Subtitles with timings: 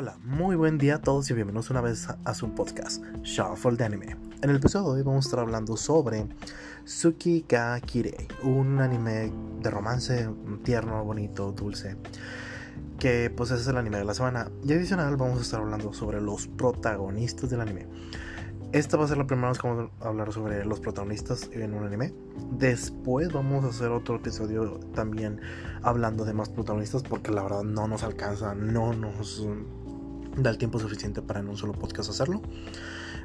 [0.00, 3.84] Hola, muy buen día a todos y bienvenidos una vez a su podcast, Shuffle de
[3.84, 4.16] Anime.
[4.40, 6.26] En el episodio de hoy vamos a estar hablando sobre
[6.86, 9.30] Tsuki ga Kirei, un anime
[9.60, 10.26] de romance
[10.64, 11.98] tierno, bonito, dulce,
[12.98, 14.50] que pues es el anime de la semana.
[14.64, 17.86] Y adicional vamos a estar hablando sobre los protagonistas del anime.
[18.72, 21.74] Esta va a ser la primera vez que vamos a hablar sobre los protagonistas en
[21.74, 22.14] un anime.
[22.52, 25.42] Después vamos a hacer otro episodio también
[25.82, 29.44] hablando de más protagonistas porque la verdad no nos alcanza, no nos
[30.36, 32.42] da el tiempo suficiente para en un solo podcast hacerlo.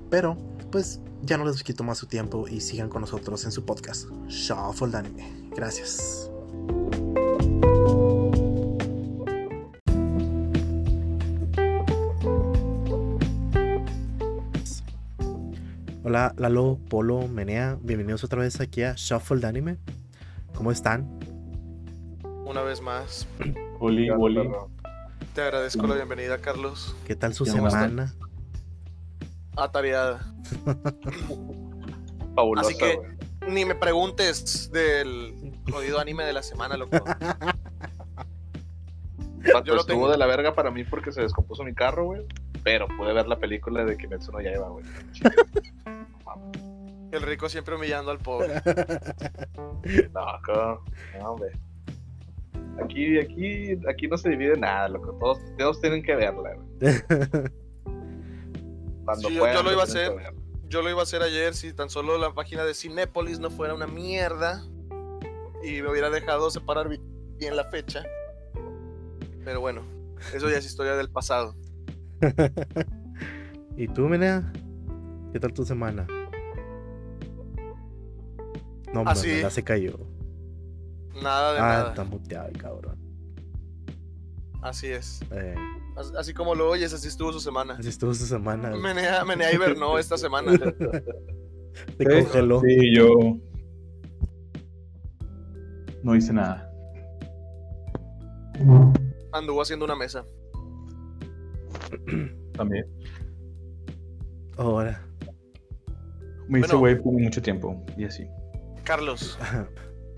[0.09, 0.37] Pero
[0.71, 4.09] pues ya no les quito más su tiempo y sigan con nosotros en su podcast,
[4.27, 5.49] Shuffle de Anime.
[5.55, 6.29] Gracias.
[16.03, 19.77] Hola Lalo, Polo, Menea, bienvenidos otra vez aquí a Shuffle de Anime.
[20.53, 21.19] ¿Cómo están?
[22.45, 23.27] Una vez más.
[23.79, 24.47] Oli, Oli.
[25.35, 26.95] Te agradezco la bienvenida, Carlos.
[27.05, 28.15] ¿Qué tal su ¿Cómo semana?
[29.57, 30.33] Atareada.
[32.35, 33.01] Fabulosa, Así que
[33.45, 37.03] ni me preguntes del jodido anime de la semana, loco.
[39.43, 40.09] Vato, yo lo estuvo tengo.
[40.09, 42.25] de la verga para mí porque se descompuso mi carro, güey.
[42.63, 44.85] Pero pude ver la película de Kimetsu no Yaiba, güey.
[47.11, 48.61] El rico siempre humillando al pobre.
[50.13, 50.81] No,
[51.19, 51.51] no, hombre.
[52.83, 55.13] Aquí, aquí, aquí no se divide nada, loco.
[55.19, 56.67] Todos, todos tienen que verla, güey.
[59.05, 60.11] Cuando Sí, puedan, yo lo iba a hacer.
[60.67, 63.73] Yo lo iba a hacer ayer si tan solo la página de Cinépolis no fuera
[63.75, 64.65] una mierda
[65.63, 66.99] y me hubiera dejado separar bi-
[67.37, 68.03] bien la fecha.
[69.45, 69.83] Pero bueno,
[70.33, 71.55] eso ya es historia del pasado.
[73.77, 74.51] ¿Y tú, Menea?
[75.31, 76.07] ¿Qué tal tu semana?
[78.91, 79.41] No, Ah, hombre, sí.
[79.41, 79.99] ya se cayó.
[81.21, 81.89] Nada de Ah, nada.
[81.89, 82.97] está muteado el cabrón.
[84.61, 85.21] Así es.
[85.31, 85.55] Eh,
[85.95, 87.75] As- Así como lo oyes, así estuvo su semana.
[87.79, 88.75] así estuvo su semana.
[88.75, 90.51] Menea, Menea hibernó esta semana.
[91.97, 92.61] Te congeló.
[92.61, 93.37] Sí, yo
[96.03, 96.69] no hice nada.
[99.31, 100.25] Anduvo haciendo una mesa.
[102.53, 102.85] También.
[104.57, 105.01] Ahora.
[106.47, 106.79] Me hice Bueno.
[106.79, 108.27] güey por mucho tiempo y así.
[108.83, 109.37] Carlos.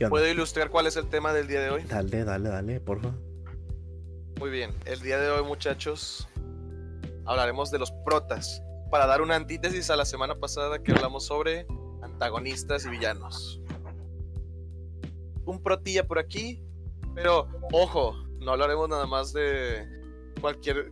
[0.09, 1.83] ¿Puedo ilustrar cuál es el tema del día de hoy?
[1.83, 3.13] Dale, dale, dale, porfa.
[4.39, 6.27] Muy bien, el día de hoy, muchachos,
[7.25, 8.61] hablaremos de los protas.
[8.91, 11.65] Para dar una antítesis a la semana pasada que hablamos sobre
[12.01, 13.61] antagonistas y villanos.
[15.45, 16.63] Un protilla por aquí,
[17.15, 19.87] pero ojo, no hablaremos nada más de
[20.39, 20.91] cualquier.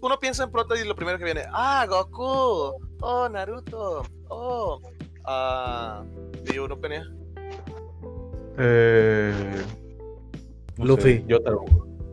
[0.00, 4.80] Uno piensa en prota y lo primero que viene, ah, Goku, oh, Naruto, oh,
[5.24, 6.04] ah,
[6.52, 7.04] ¿y uno penea?
[8.58, 9.32] Eh,
[10.78, 11.02] no Luffy.
[11.18, 11.64] sé, Yotaro.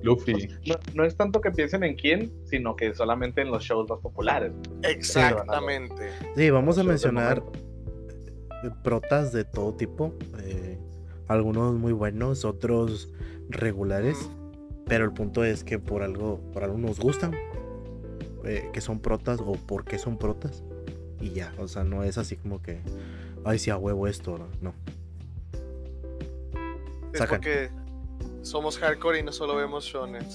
[0.03, 0.34] Luffy.
[0.68, 4.00] No, no es tanto que piensen en quién, sino que solamente en los shows más
[4.00, 4.52] populares.
[4.84, 6.09] Exactamente.
[6.35, 7.44] Sí, vamos a mencionar
[8.84, 10.13] protas de todo tipo.
[10.44, 10.79] eh,
[11.28, 13.12] algunos muy buenos, otros
[13.50, 14.18] regulares.
[14.88, 17.34] Pero el punto es que por algo, por algo nos gustan.
[18.44, 20.63] eh, que son protas o por qué son protas.
[21.19, 22.79] Y ya, o sea, no es así como que,
[23.46, 24.47] ay, sí, a huevo esto, no.
[24.62, 24.73] no.
[27.13, 27.38] Es Sacan.
[27.39, 27.69] porque
[28.41, 30.25] somos hardcore y no solo vemos shonen.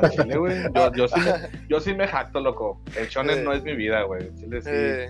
[0.00, 0.62] Al chile, güey.
[0.74, 1.32] Yo, yo, sí me,
[1.68, 2.82] yo sí me jacto, loco.
[2.96, 3.42] El shonen Eh.
[3.42, 4.26] no es mi vida, güey.
[4.26, 4.68] En Chile sí.
[4.72, 5.08] Eh,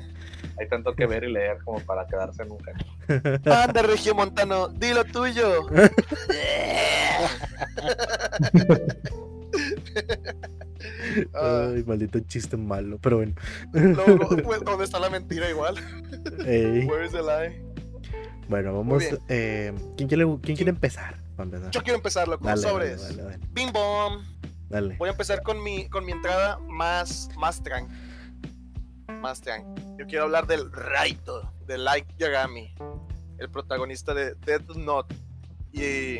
[0.61, 3.41] Hay tanto que ver y leer como para quedarse en un género.
[3.65, 5.66] anda, Regio Montano, di lo tuyo.
[11.34, 13.34] Ah, Ay, maldito chiste malo, pero bueno.
[13.72, 15.77] luego, pues, ¿Dónde está la mentira igual?
[16.47, 17.62] Ey, Where is the lie?
[18.49, 19.05] Bueno, vamos.
[19.28, 21.19] eh, ¿quién, quiere, ¿Quién quiere empezar?
[21.72, 22.44] Yo quiero empezar, loco.
[22.47, 23.03] Dale, Sobres.
[23.03, 24.22] dale, dale, Bing bom.
[24.69, 24.97] dale.
[24.99, 27.88] Voy a empezar con mi, con mi entrada más, más trank.
[29.21, 29.66] Más trank.
[29.99, 32.75] Yo quiero hablar del Raito, de Light Yagami,
[33.38, 35.15] el protagonista de Death Note.
[35.72, 36.19] Y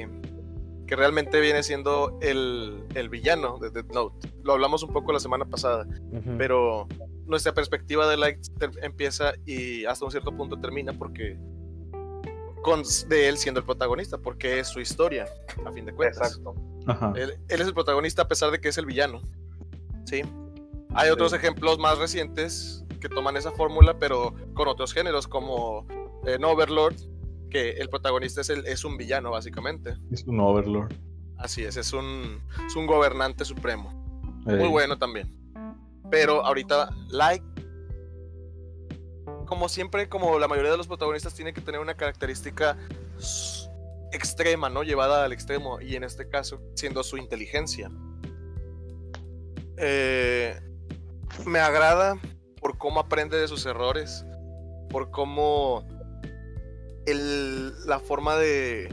[0.87, 4.29] que realmente viene siendo el, el villano de Death Note.
[4.43, 5.87] Lo hablamos un poco la semana pasada,
[6.37, 6.87] pero
[7.27, 8.39] nuestra perspectiva de Light
[8.83, 11.39] empieza y hasta un cierto punto termina porque
[12.65, 15.27] con de él siendo el protagonista, porque es su historia,
[15.65, 16.29] a fin de cuentas.
[16.29, 16.55] Exacto.
[16.87, 17.13] Ajá.
[17.15, 19.21] Él, él es el protagonista a pesar de que es el villano.
[20.07, 20.23] ¿Sí?
[20.95, 25.87] Hay otros ejemplos más recientes que toman esa fórmula, pero con otros géneros, como
[26.25, 26.97] en Overlord,
[27.51, 29.97] que el protagonista es, el, es un villano, básicamente.
[30.11, 30.95] Es un Overlord.
[31.37, 33.93] Así es, es un, es un gobernante supremo.
[34.47, 35.31] Muy bueno también.
[36.11, 37.45] Pero ahorita, Like,
[39.47, 42.77] como siempre, como la mayoría de los protagonistas, tiene que tener una característica
[44.13, 44.83] extrema, ¿no?
[44.83, 45.81] Llevada al extremo.
[45.81, 47.91] Y en este caso, siendo su inteligencia.
[49.77, 50.57] eh,
[51.47, 52.17] me agrada
[52.61, 54.25] por cómo aprende de sus errores,
[54.89, 55.85] por cómo
[57.07, 58.89] el- la forma de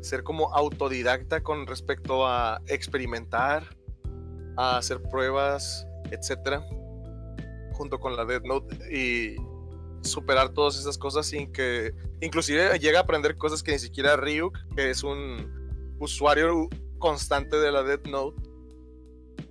[0.00, 3.76] ser como autodidacta con respecto a experimentar,
[4.56, 6.64] a hacer pruebas, etcétera,
[7.72, 9.34] junto con la Death Note y
[10.02, 14.58] superar todas esas cosas sin que inclusive llega a aprender cosas que ni siquiera Ryuk,
[14.74, 16.68] que es un usuario
[16.98, 18.42] constante de la Death Note,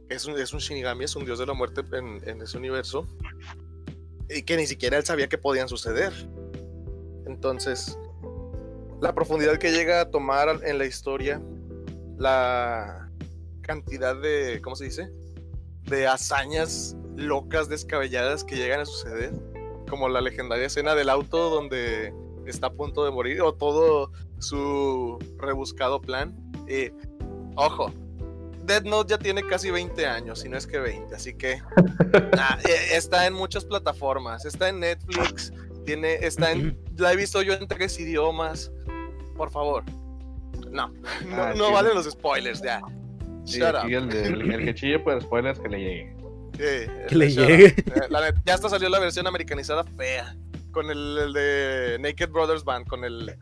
[0.10, 3.08] es un, es un Shinigami, es un dios de la muerte en, en ese universo,
[4.30, 6.14] y que ni siquiera él sabía que podían suceder.
[7.26, 7.98] Entonces,
[9.02, 11.42] la profundidad que llega a tomar en la historia,
[12.18, 13.10] la
[13.62, 15.12] cantidad de, ¿cómo se dice?
[15.84, 19.34] De hazañas locas, descabelladas que llegan a suceder,
[19.92, 22.12] como la legendaria escena del auto donde
[22.48, 26.36] está a punto de morir, o todo su rebuscado plan.
[26.68, 26.90] Y,
[27.56, 27.92] ojo,
[28.64, 31.62] Dead Note ya tiene casi 20 años, si no es que 20, así que
[32.40, 35.52] ah, eh, está en muchas plataformas, está en Netflix,
[35.86, 38.72] tiene, está en, la he visto yo en tres idiomas,
[39.36, 39.84] por favor.
[40.72, 40.94] No, no,
[41.36, 41.74] Ah, no sí.
[41.74, 42.82] valen los spoilers, ya.
[43.46, 44.10] Sí, Shut aquí up.
[44.12, 46.16] el, el- el que chille por spoilers que le llegue.
[46.54, 47.66] Sí, Que le llegue.
[47.68, 47.76] Eh,
[48.10, 50.36] la ya hasta salió la versión americanizada fea,
[50.72, 53.36] con el, el de Naked Brothers Band, con el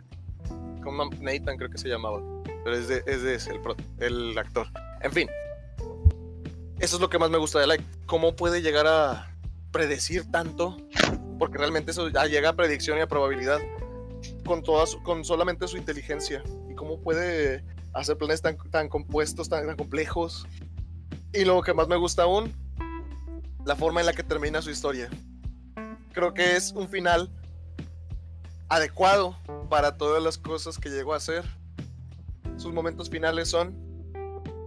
[0.83, 2.21] con Nathan creo que se llamaba,
[2.63, 4.67] pero es de, es de ese, el, pro- el actor.
[5.01, 5.29] En fin,
[6.79, 9.35] eso es lo que más me gusta de Light, cómo puede llegar a
[9.71, 10.77] predecir tanto,
[11.37, 13.59] porque realmente eso ya llega a predicción y a probabilidad
[14.45, 17.63] con todas, con solamente su inteligencia y cómo puede
[17.93, 20.47] hacer planes tan, tan compuestos, tan, tan complejos.
[21.33, 22.51] Y lo que más me gusta aún,
[23.65, 25.09] la forma en la que termina su historia.
[26.13, 27.29] Creo que es un final
[28.67, 29.35] adecuado
[29.69, 31.43] para todas las cosas que llegó a hacer.
[32.57, 33.75] Sus momentos finales son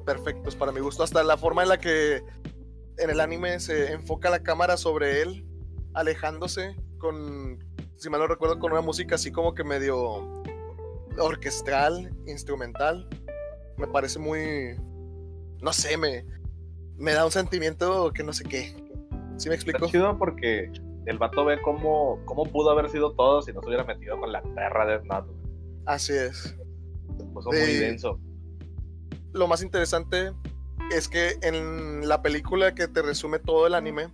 [0.04, 1.02] perfectos para mi gusto.
[1.02, 2.24] Hasta la forma en la que
[2.98, 5.46] en el anime se enfoca la cámara sobre él,
[5.94, 7.58] alejándose con,
[7.96, 10.42] si mal no recuerdo, con una música así como que medio
[11.18, 13.08] orquestral, instrumental.
[13.76, 14.76] Me parece muy,
[15.60, 16.24] no sé, me,
[16.96, 18.81] me da un sentimiento que no sé qué.
[19.36, 19.78] ¿Sí me explico?
[19.86, 20.70] Está chido porque
[21.06, 24.32] el vato ve cómo, cómo pudo haber sido todo si no se hubiera metido con
[24.32, 25.22] la perra de güey.
[25.86, 26.56] Así es.
[27.18, 27.58] Se puso Sí.
[27.58, 28.18] muy denso.
[29.32, 30.32] Lo más interesante
[30.94, 34.08] es que en la película que te resume todo el anime,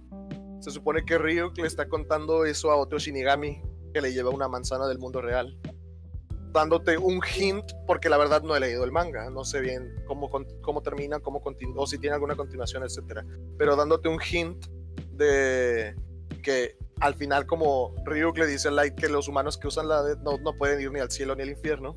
[0.61, 3.63] se supone que Ryuk le está contando eso a otro Shinigami
[3.93, 5.59] que le lleva una manzana del mundo real.
[6.53, 10.31] Dándote un hint, porque la verdad no he leído el manga, no sé bien cómo,
[10.63, 13.25] cómo termina, cómo continúa, o si tiene alguna continuación, etcétera.
[13.59, 14.67] Pero dándote un hint
[15.19, 15.95] de
[16.43, 20.03] que al final, como Ryuk le dice a Light que los humanos que usan la
[20.03, 21.95] Death Note no pueden ir ni al cielo ni al infierno,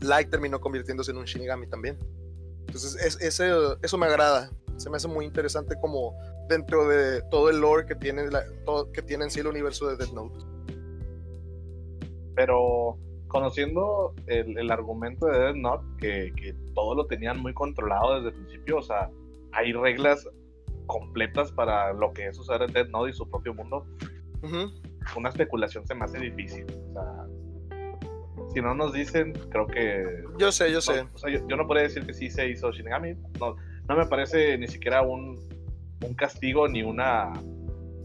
[0.00, 1.98] Light terminó convirtiéndose en un Shinigami también.
[2.66, 3.50] Entonces, es, ese,
[3.82, 4.50] eso me agrada.
[4.76, 6.14] Se me hace muy interesante como
[6.48, 9.86] dentro de todo el lore que tiene, la- todo- que tiene en sí el universo
[9.88, 10.38] de Death Note.
[12.34, 12.96] Pero
[13.28, 18.28] conociendo el, el argumento de Death Note, que, que todo lo tenían muy controlado desde
[18.36, 19.10] el principio, o sea,
[19.52, 20.26] hay reglas
[20.86, 23.86] completas para lo que es usar el Death Note y su propio mundo,
[24.42, 24.70] Ujú.
[25.16, 26.66] una especulación se me hace difícil.
[26.90, 27.26] O sea,
[28.52, 31.04] si no nos dicen, creo que Yo sé, yo sé.
[31.04, 33.14] No, o sea, yo, yo no podría decir que sí se hizo Shinigami.
[33.40, 33.56] No,
[33.88, 35.38] no me parece ni siquiera un,
[36.04, 37.32] un castigo ni una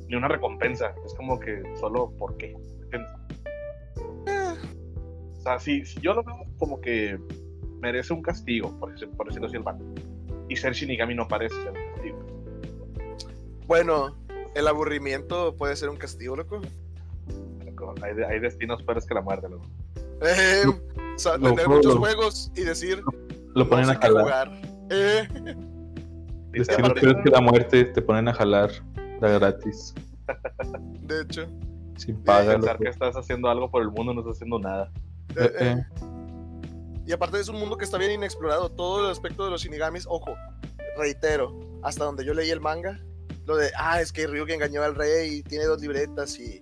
[0.07, 0.93] ni una recompensa.
[1.05, 2.55] Es como que solo por qué.
[2.83, 3.11] ¿entiendes?
[5.37, 7.17] O sea, sí, sí, yo lo veo como que
[7.81, 9.83] merece un castigo, por, por decirlo así el vato.
[10.49, 12.36] Y ser Shinigami no parece ser un castigo.
[13.67, 14.15] Bueno,
[14.55, 16.61] el aburrimiento puede ser un castigo, loco.
[18.01, 19.65] Hay, de- hay destinos peores que la muerte, loco.
[20.21, 20.63] Eh,
[21.15, 23.03] o sea, Lo- tener muchos lo- juegos y decir,
[23.53, 24.23] Lo ponen no a sé jalar.
[24.23, 24.61] jugar.
[24.89, 25.27] Eh,
[26.51, 28.71] Destino Literalmente, peor que la muerte, te ponen a jalar
[29.19, 29.93] da gratis.
[31.01, 31.45] de hecho.
[31.97, 32.53] Sin paga.
[32.53, 32.83] Pensar loco.
[32.83, 34.91] que estás haciendo algo por el mundo no estás haciendo nada.
[35.35, 35.83] Eh.
[37.05, 38.69] Y aparte es un mundo que está bien inexplorado.
[38.71, 40.33] Todo el aspecto de los shinigamis, ojo,
[40.97, 42.99] reitero, hasta donde yo leí el manga,
[43.47, 46.59] lo de, ah, es que Ryuk engañó al rey y tiene dos libretas y...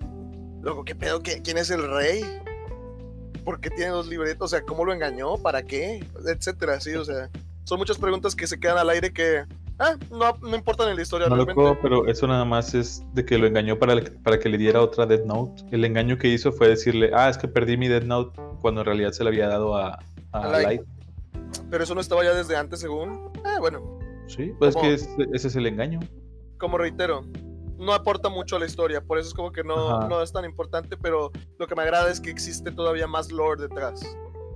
[0.62, 1.22] Luego, ¿qué pedo?
[1.22, 2.24] ¿Qué- ¿Quién es el rey?
[3.44, 4.42] ¿Por qué tiene dos libretas?
[4.42, 5.38] O sea, ¿cómo lo engañó?
[5.38, 6.04] ¿Para qué?
[6.27, 7.30] Etcétera, sí, o sea,
[7.63, 9.44] son muchas preguntas que se quedan al aire que,
[9.77, 11.62] ah, no, no importan en la historia No, realmente.
[11.62, 14.82] loco, pero eso nada más es de que lo engañó para, para que le diera
[14.82, 15.63] otra Death Note.
[15.72, 18.86] El engaño que hizo fue decirle, ah, es que perdí mi Death Note cuando en
[18.86, 20.00] realidad se le había dado a,
[20.32, 20.65] a A Light.
[20.65, 20.82] Light.
[21.70, 23.32] Pero eso no estaba ya desde antes, según.
[23.44, 26.00] Ah, bueno, Sí, pues es que es- ese es el engaño.
[26.57, 27.21] Como reitero,
[27.77, 30.45] no aporta mucho a la historia, por eso es como que no, no es tan
[30.45, 34.00] importante, pero lo que me agrada es que existe todavía más lore detrás.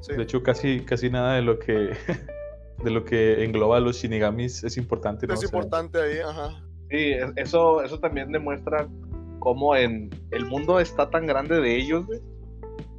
[0.02, 0.14] Sí.
[0.14, 1.90] De hecho, casi, casi nada de lo que
[2.84, 5.28] de lo que engloba a los shinigamis es importante.
[5.28, 5.34] ¿no?
[5.34, 6.64] Es O sea, importante ahí, ajá.
[6.90, 8.88] Sí, es- eso, eso también demuestra
[9.40, 12.06] cómo en el mundo está tan grande de ellos,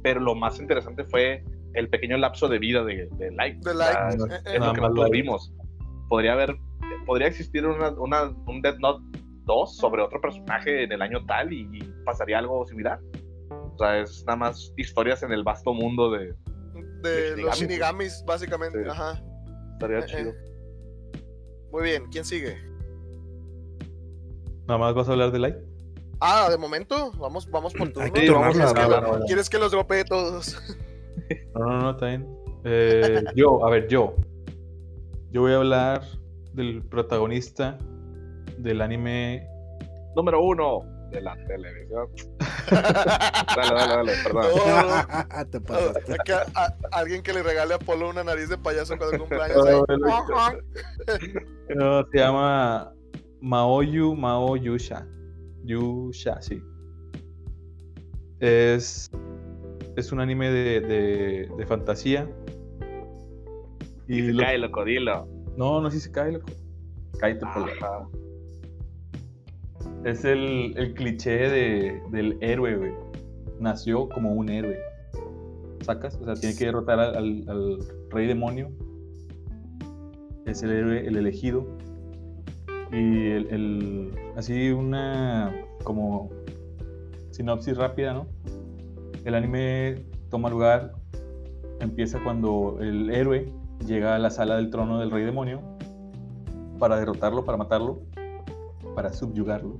[0.03, 1.43] pero lo más interesante fue
[1.73, 3.63] el pequeño lapso de vida de, de Light.
[3.63, 5.13] De O sea, Light, es, eh, es lo que más nosotros Light.
[5.13, 5.53] vimos.
[6.09, 6.55] Podría haber,
[7.05, 9.03] podría existir una, una- un Death Note
[9.45, 12.99] 2 sobre otro personaje en el año tal y, y pasaría algo similar.
[13.49, 16.33] O sea, es nada más historias en el vasto mundo de...
[17.03, 17.59] de de los Shinigamis.
[17.59, 18.89] Shinigamis, básicamente, Sí.
[18.89, 19.21] ajá.
[19.73, 20.33] Estaría Eh, chido.
[21.71, 22.57] Muy bien, ¿quién sigue?
[24.67, 25.55] Nada más vas a hablar de Light.
[26.19, 28.11] Ah, de momento, vamos, vamos por turno.
[28.15, 29.25] Sí, vamos ¿Quieres, que hablar lo- ahora.
[29.25, 30.61] ¿Quieres que los dropee todos?
[31.55, 32.27] No, no, no, está bien.
[32.63, 34.15] Eh, yo, a ver, yo.
[35.31, 36.03] Yo voy a hablar
[36.53, 37.77] del protagonista
[38.57, 39.47] del anime.
[40.15, 40.81] Número uno
[41.11, 42.07] de la televisión.
[42.71, 44.43] Dale, dale, dale, perdón.
[44.55, 46.15] No, Te no, pasaste.
[46.25, 49.57] que a- a- alguien que le regale a Polo una nariz de payaso cuando cumpleaños.
[49.57, 49.85] Oh,
[50.37, 51.33] ahí.
[51.75, 52.93] No, se llama
[53.41, 55.05] Maoyu Mao Yusha.
[55.63, 56.61] Yusha, sí.
[58.39, 59.09] Es,
[59.95, 62.29] es un anime de, de, de fantasía.
[64.07, 64.57] Y Y se lo- cae.
[65.57, 66.47] No, no, sí se cae, loco.
[67.19, 67.65] Cállate, Polo.
[67.81, 68.07] Ajá.
[70.05, 72.91] Es el, el cliché de, del héroe, güey.
[73.59, 74.77] Nació como un héroe.
[75.81, 76.15] ¿Sacas?
[76.21, 77.79] O sea, tiene que derrotar al, al- al
[78.09, 78.69] rey demonio.
[80.45, 81.65] Es el héroe, el elegido.
[82.91, 85.53] Y el, el- así una
[85.83, 86.29] como
[87.31, 88.27] sinopsis rápida, ¿no?
[89.23, 90.93] El anime toma lugar,
[91.79, 93.51] empieza cuando el héroe
[93.85, 95.61] llega a la sala del trono del rey demonio
[96.79, 98.01] para derrotarlo, para matarlo,
[98.95, 99.77] para subyugarlo.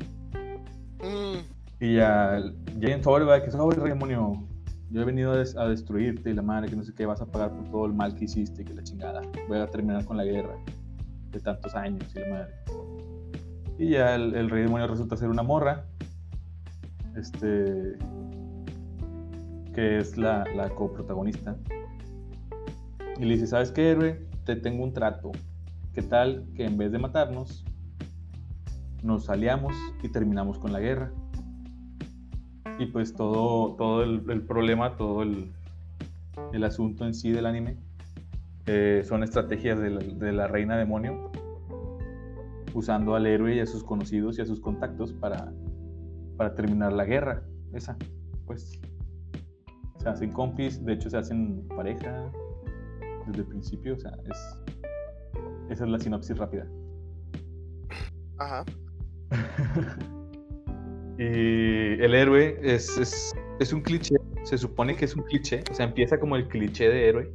[1.00, 1.40] Mm,
[1.80, 2.40] Y ya
[2.80, 4.48] llegan sobre, va, que sobre rey demonio.
[4.92, 7.52] Yo he venido a destruirte y la madre, que no sé qué, vas a pagar
[7.52, 9.22] por todo el mal que hiciste, que la chingada.
[9.48, 10.56] Voy a terminar con la guerra
[11.32, 12.54] de tantos años y la madre.
[13.80, 15.86] Y ya el, el rey demonio resulta ser una morra.
[17.16, 17.98] Este.
[19.74, 21.56] Que es la, la coprotagonista.
[23.22, 24.20] Y le dice: ¿Sabes qué, héroe?
[24.46, 25.32] Te tengo un trato.
[25.94, 27.64] ¿Qué tal que en vez de matarnos,
[29.04, 31.14] nos aliamos y terminamos con la guerra?
[32.80, 35.52] Y pues todo, todo el, problema, todo el,
[36.52, 37.78] el asunto en sí del anime
[38.66, 41.30] eh, son estrategias de la, de la reina demonio
[42.74, 45.54] usando al héroe y a sus conocidos y a sus contactos para,
[46.38, 47.44] para terminar la guerra.
[47.72, 47.98] Esa,
[48.48, 48.82] pues.
[49.98, 52.32] Se hacen compis, de hecho se hacen pareja
[53.32, 54.60] desde el principio, o sea, es,
[55.70, 56.68] esa es la sinopsis rápida.
[58.38, 58.66] ajá.
[61.18, 61.24] Y
[62.04, 65.86] el héroe es, es, es un cliché, se supone que es un cliché, o sea,
[65.86, 67.34] empieza como el cliché de héroe.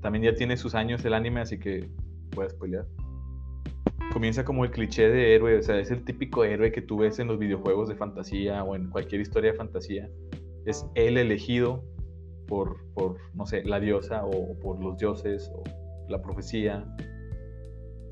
[0.00, 1.88] También ya tiene sus años el anime, así que
[2.34, 2.86] voy a spoilear.
[4.12, 7.18] Comienza como el cliché de héroe, o sea, es el típico héroe que tú ves
[7.18, 10.08] en los videojuegos de fantasía o en cualquier historia de fantasía.
[10.64, 11.84] Es el elegido
[12.46, 15.62] por, por no sé, la diosa o por los dioses o
[16.08, 16.84] la profecía,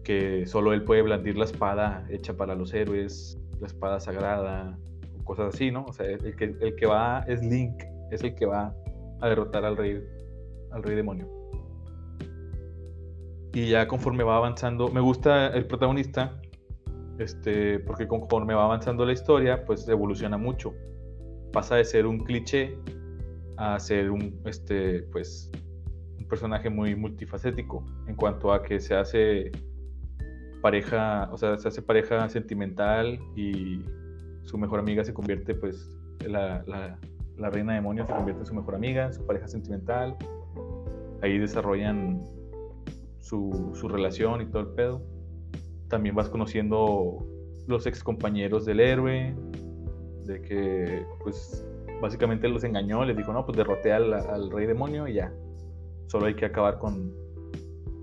[0.03, 4.79] que solo él puede blandir la espada hecha para los héroes, la espada sagrada,
[5.25, 5.85] cosas así, ¿no?
[5.87, 8.75] O sea, el que, el que va es Link, es el que va
[9.21, 10.05] a derrotar al rey,
[10.71, 11.29] al rey demonio.
[13.53, 16.41] Y ya conforme va avanzando, me gusta el protagonista,
[17.19, 20.75] este, porque conforme va avanzando la historia, pues evoluciona mucho.
[21.53, 22.77] Pasa de ser un cliché
[23.57, 25.51] a ser un, este, pues,
[26.19, 29.53] un personaje muy multifacético en cuanto a que se hace
[30.63, 33.83] pareja, o sea, se hace pareja sentimental y
[34.45, 35.91] su mejor amiga se convierte, pues,
[36.27, 36.99] la, la,
[37.37, 40.17] la reina demonio se convierte en su mejor amiga, su pareja sentimental.
[41.23, 42.21] Ahí desarrollan
[43.21, 45.03] su, su relación y todo el pedo.
[45.89, 47.19] También vas conociendo
[47.67, 49.35] los ex compañeros del héroe,
[50.27, 51.67] de que, pues,
[52.05, 55.33] básicamente los engañó, les dijo, no, pues derroté al, al rey demonio y ya.
[56.07, 57.13] Solo hay que acabar con,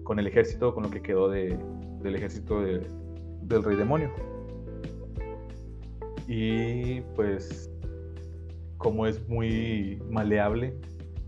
[0.03, 1.55] con el ejército, con lo que quedó de,
[2.01, 2.86] del ejército de-
[3.43, 4.10] del rey demonio.
[6.27, 7.70] Y pues,
[8.77, 10.75] como es muy maleable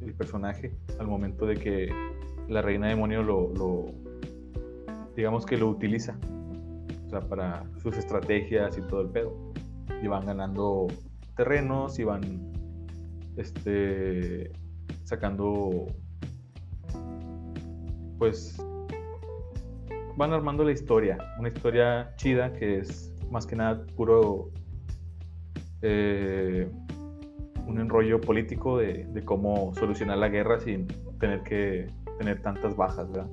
[0.02, 1.90] el personaje, al momento de que
[2.48, 3.86] la reina demonio lo, lo
[5.16, 6.18] digamos que lo utiliza,
[7.06, 9.54] o sea, para sus estrategias y todo el pedo.
[10.02, 10.88] Y van ganando
[11.36, 12.53] terrenos y van
[13.38, 14.52] este,
[15.04, 15.88] sacando,
[18.18, 18.58] pues,
[20.16, 24.52] van armando la historia, una historia chida que es más que nada puro
[25.82, 26.70] eh,
[27.66, 30.88] un enrollo político de, de cómo solucionar la guerra sin
[31.20, 31.88] tener que
[32.20, 33.30] tener tantas bajas, ¿verdad?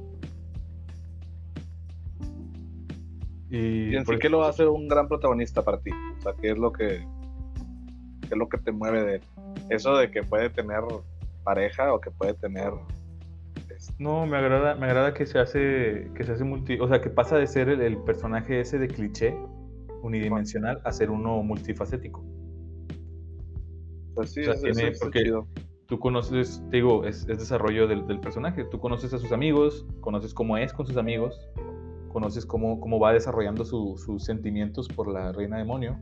[3.50, 5.90] Y, ¿Y en por sí qué lo hace un gran protagonista para ti?
[6.18, 7.04] O sea, ¿qué es lo que,
[8.22, 9.22] qué es lo que te mueve de él?
[9.70, 10.82] Eso de que puede tener
[11.44, 12.72] pareja o que puede tener...
[13.98, 17.08] No, me agrada, me agrada que se hace, que se hace multi, o sea, que
[17.08, 19.34] pasa de ser el, el personaje ese de cliché
[20.02, 22.22] unidimensional a ser uno multifacético.
[24.14, 25.32] Pues sí, O sea, eso- tiene- eso está porque-.
[25.86, 28.64] Tú conoces, te digo, es, es desarrollo del, del personaje.
[28.64, 31.40] Tú conoces a sus amigos, conoces cómo es con sus amigos,
[32.12, 35.98] conoces cómo, cómo va desarrollando su- sus sentimientos por la reina demonio.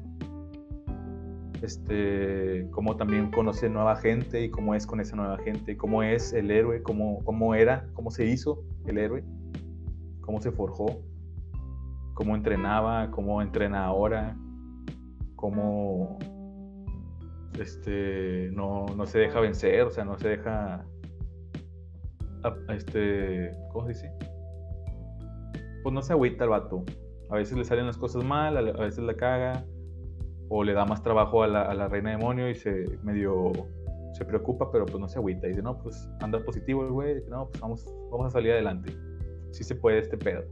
[1.62, 6.32] Este, cómo también conoce nueva gente y cómo es con esa nueva gente, cómo es
[6.32, 9.24] el héroe, cómo, cómo era, cómo se hizo el héroe,
[10.20, 11.02] cómo se forjó,
[12.14, 14.36] cómo entrenaba, cómo entrena ahora,
[15.34, 16.18] cómo
[17.58, 20.84] este, no, no se deja vencer, o sea, no se deja,
[22.44, 24.12] a- a este, ¿cómo se dice?
[25.82, 26.84] Pues no se agüita el vato.
[27.30, 29.64] A veces le salen las cosas mal, a veces la caga,
[30.48, 33.52] o le da más trabajo a la, reina demonio y se medio
[34.12, 35.46] se preocupa, pero pues no se agüita.
[35.46, 38.92] Dice, no, pues anda positivo el güey, no, pues vamos, vamos a salir adelante.
[39.52, 40.44] Sí se puede este pedo.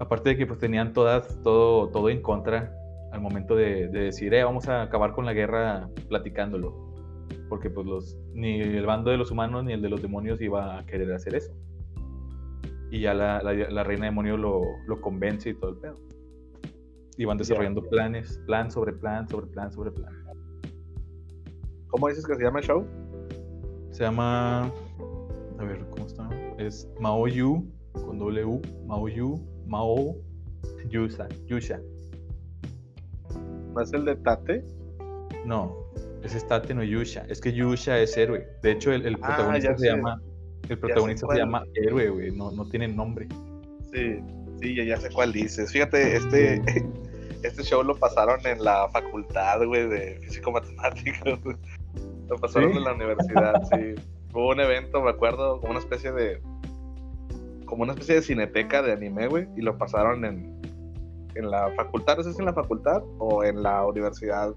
[0.00, 2.74] Aparte de que pues tenían todas, todo, todo en contra
[3.12, 6.92] al momento de, de decir, eh, vamos a acabar con la guerra platicándolo.
[7.48, 10.78] Porque pues los, ni el bando de los humanos ni el de los demonios iba
[10.78, 11.52] a querer hacer eso.
[12.90, 15.94] Y ya la, la, la reina demonio lo, lo convence y todo el pedo.
[17.16, 20.12] Y van desarrollando planes, plan sobre plan, sobre plan, sobre plan.
[21.88, 22.84] ¿Cómo dices que se llama el show?
[23.90, 24.64] Se llama.
[25.58, 26.28] A ver, ¿cómo está?
[26.58, 28.60] Es Mao Yu con W.
[28.86, 30.16] Mao Yu, Mao
[30.88, 31.28] Yusa.
[31.46, 31.80] Yusha.
[33.74, 34.64] ¿No es el de Tate?
[35.46, 35.76] No,
[36.24, 37.24] ese es Tate no Yusha.
[37.28, 38.46] Es que Yusha es héroe.
[38.62, 39.86] De hecho, el, el Ah, protagonista se sé.
[39.96, 40.20] llama.
[40.68, 42.32] El protagonista se llama héroe, güey.
[42.32, 43.28] No, no tiene nombre.
[43.92, 44.18] Sí,
[44.60, 45.70] sí, ya, ya sé cuál dices.
[45.70, 46.62] Fíjate, este,
[47.48, 51.38] este show lo pasaron en la facultad, güey, de físico-matemáticas.
[52.28, 52.78] Lo pasaron ¿Sí?
[52.78, 53.94] en la universidad, sí.
[54.32, 56.40] Hubo un evento, me acuerdo, como una especie de.
[57.66, 60.58] Como una especie de cineteca de anime, güey, y lo pasaron en,
[61.34, 64.54] en la facultad, no sé si en la facultad o en la universidad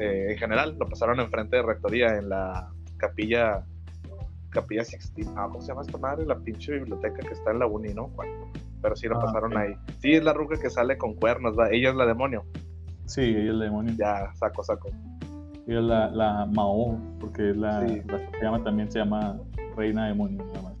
[0.00, 0.76] eh, en general.
[0.78, 3.64] Lo pasaron enfrente de rectoría, en la capilla.
[4.52, 6.26] Capilla Sixtina, ah, ¿cómo se llama esta madre?
[6.26, 8.10] La pinche biblioteca que está en la uni, ¿no?
[8.82, 9.74] Pero sí lo Ah, pasaron ahí.
[10.00, 11.70] Sí, es la ruca que sale con cuernos, ¿va?
[11.70, 12.44] Ella es la demonio.
[13.06, 13.94] Sí, ella es el demonio.
[13.96, 14.88] Ya, saco, saco.
[15.66, 18.02] Ella es la, la Mao, porque es la, Sí.
[18.06, 19.38] la que se llama, también se llama
[19.76, 20.72] Reina Demonio, nada más.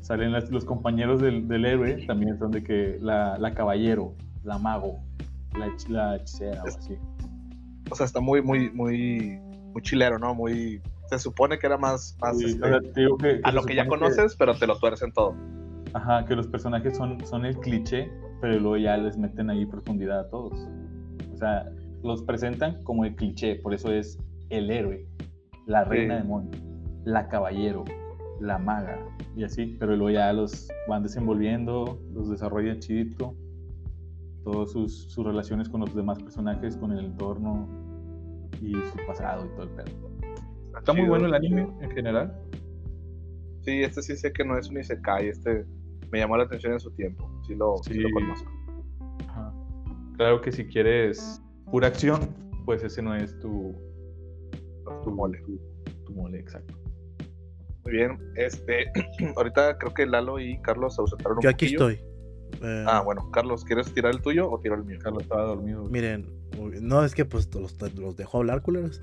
[0.00, 4.58] Salen las- los compañeros del, del héroe, también son de que la, la caballero, la
[4.58, 4.98] mago,
[5.56, 6.96] la, la hechicera o así.
[7.90, 9.38] O sea, está muy, muy, muy,
[9.72, 10.34] muy chilero, ¿no?
[10.34, 10.80] Muy.
[11.10, 13.86] Se supone que era más, más Sí, este, digo que- que a lo que ya
[13.88, 15.34] conoces, pero te lo tuercen todo.
[15.92, 20.20] Ajá, que los personajes son, son el cliché, pero luego ya les meten ahí profundidad
[20.20, 20.52] a todos.
[21.32, 21.68] O sea,
[22.04, 24.18] los presentan como el cliché, por eso es
[24.50, 25.04] el héroe,
[25.66, 26.22] la reina Sí.
[26.22, 26.50] demonio,
[27.04, 27.84] la caballero,
[28.40, 29.00] la maga,
[29.36, 33.34] y así, pero luego ya los van desenvolviendo, los desarrollan chidito,
[34.44, 37.68] todas sus, sus relaciones con los demás personajes, con el entorno
[38.62, 40.09] y su pasado y todo el pedo.
[40.80, 42.36] Está muy bueno el anime en general.
[43.62, 45.28] Sí, este sí sé que no es un Isekai.
[45.28, 45.64] Este
[46.10, 47.30] me llamó la atención en su tiempo.
[47.46, 47.98] Sí lo, sí Sí.
[48.00, 48.50] lo conozco.
[49.28, 49.52] Ajá.
[50.16, 51.40] Claro que si quieres
[51.70, 52.20] pura acción,
[52.64, 53.74] pues ese no es tu,
[55.04, 55.38] Tu mole.
[55.42, 55.60] tu,
[56.04, 56.74] tu mole, exacto.
[57.84, 58.18] Muy bien.
[58.36, 58.90] Este,
[59.36, 61.90] ahorita creo que Lalo y Carlos se ausentaron un Yo aquí poquillo.
[61.90, 62.10] estoy.
[62.62, 64.98] Eh, Ah, bueno, Carlos, ¿quieres tirar el tuyo o tiro el mío?
[65.02, 65.84] Carlos estaba dormido.
[65.84, 66.26] Miren,
[66.80, 69.00] no es que pues los, los dejo hablar, culeros.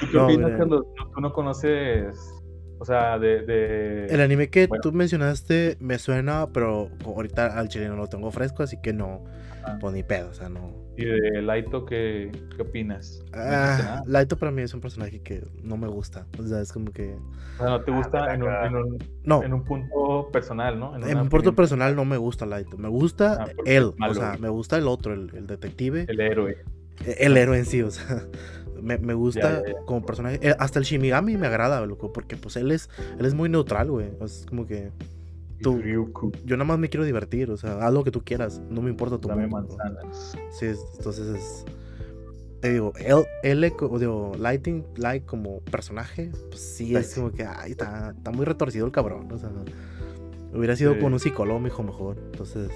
[0.00, 0.50] ¿Tú qué No, opinas.
[0.58, 0.84] Carlos?
[0.96, 2.16] No- Tú no conoces,
[2.78, 3.42] o sea, de...
[3.42, 4.82] de- El anime que Bueno.
[4.82, 9.24] tú mencionaste me suena, pero ahorita al chileno lo tengo fresco, así que no,
[9.80, 10.83] pues ni pedo, o sea, no.
[10.96, 13.24] Y de Laito, ¿qué, qué opinas?
[13.32, 14.02] Ah.
[14.06, 17.16] Laito para mí es un personaje que no me gusta, o sea, es como que...
[17.54, 18.66] O sea, no te gusta Ah, en, un, acá.
[18.66, 20.94] en, un, No, en un punto personal, ¿no?
[20.94, 24.36] en un punto opinión personal no me gusta Laito, me gusta Ah, él, o sea,
[24.38, 26.58] me gusta el otro, el, el detective, El héroe.
[27.04, 28.22] el, héroe en sí, o sea,
[28.80, 29.78] me, me gusta Ya, ya, ya.
[29.86, 33.34] como personaje, eh, hasta el Shimigami me agrada, loco, porque pues él es, él es
[33.34, 34.92] muy neutral, güey, es como que
[35.62, 36.32] Tú- Ryuku.
[36.44, 38.90] yo nada más me quiero divertir, o sea, haz lo que tú quieras, no me
[38.90, 39.76] importa tu Dame mundo.
[39.78, 40.36] manzanas.
[40.50, 41.64] Sí, es- entonces es.
[42.60, 43.24] Te digo, él,
[43.62, 48.30] él co- digo, Lighting Light como personaje, pues sí, es como que, ay, está, está
[48.30, 49.30] muy retorcido el cabrón.
[49.30, 49.50] O sea,
[50.54, 51.00] hubiera sido Sí.
[51.00, 52.16] con un psicólogo hijo mejor.
[52.32, 52.70] Entonces.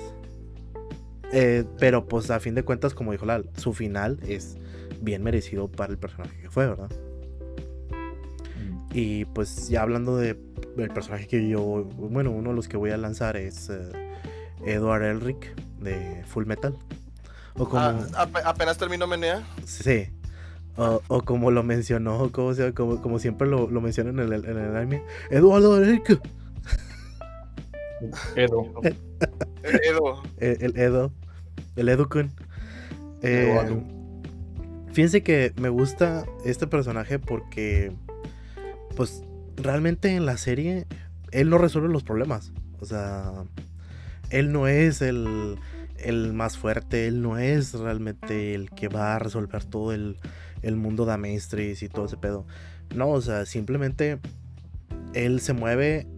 [1.30, 4.56] eh, pero pues a fin de cuentas, como dijo Lal, su final es
[5.02, 6.90] bien merecido para el personaje que fue, ¿verdad?
[8.92, 10.38] Y pues ya hablando de
[10.79, 13.90] el personaje que yo, bueno, uno de los que voy a lanzar es eh,
[14.64, 16.74] Edward Elric de Full Metal.
[17.57, 19.42] O como, Ah, ape- apenas terminó Menea.
[19.64, 20.09] sí.
[20.77, 24.44] O, o como lo mencionó, como, sea, como, como siempre lo, lo mencionan en el,
[24.44, 26.20] en el anime, Eduardo Elric,
[28.37, 28.64] Edo.
[28.85, 28.94] eh,
[29.85, 30.22] Edo.
[30.38, 31.12] el, el Edo,
[31.74, 32.31] el Edo-kun.
[33.22, 33.59] Eh,
[34.92, 37.92] fíjense que me gusta este personaje porque,
[38.98, 39.22] pues,
[39.54, 40.84] realmente en la serie
[41.30, 42.52] él no resuelve los problemas.
[42.80, 43.44] O sea,
[44.30, 45.56] él no es el,
[45.98, 50.16] el más fuerte, él no es realmente el que va a resolver todo el,
[50.62, 52.44] el mundo de Maestris y todo ese pedo.
[52.92, 54.18] No, o sea, simplemente
[55.14, 56.08] él se mueve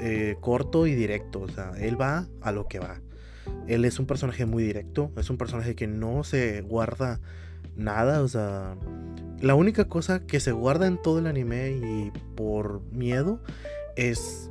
[0.00, 1.40] eh, corto y directo.
[1.40, 3.00] O sea, él va a lo que va.
[3.66, 7.18] Él es un personaje muy directo, es un personaje que no se guarda
[7.74, 8.76] nada, o sea,
[9.42, 13.42] la única cosa que se guarda en todo el anime y por miedo
[13.96, 14.50] es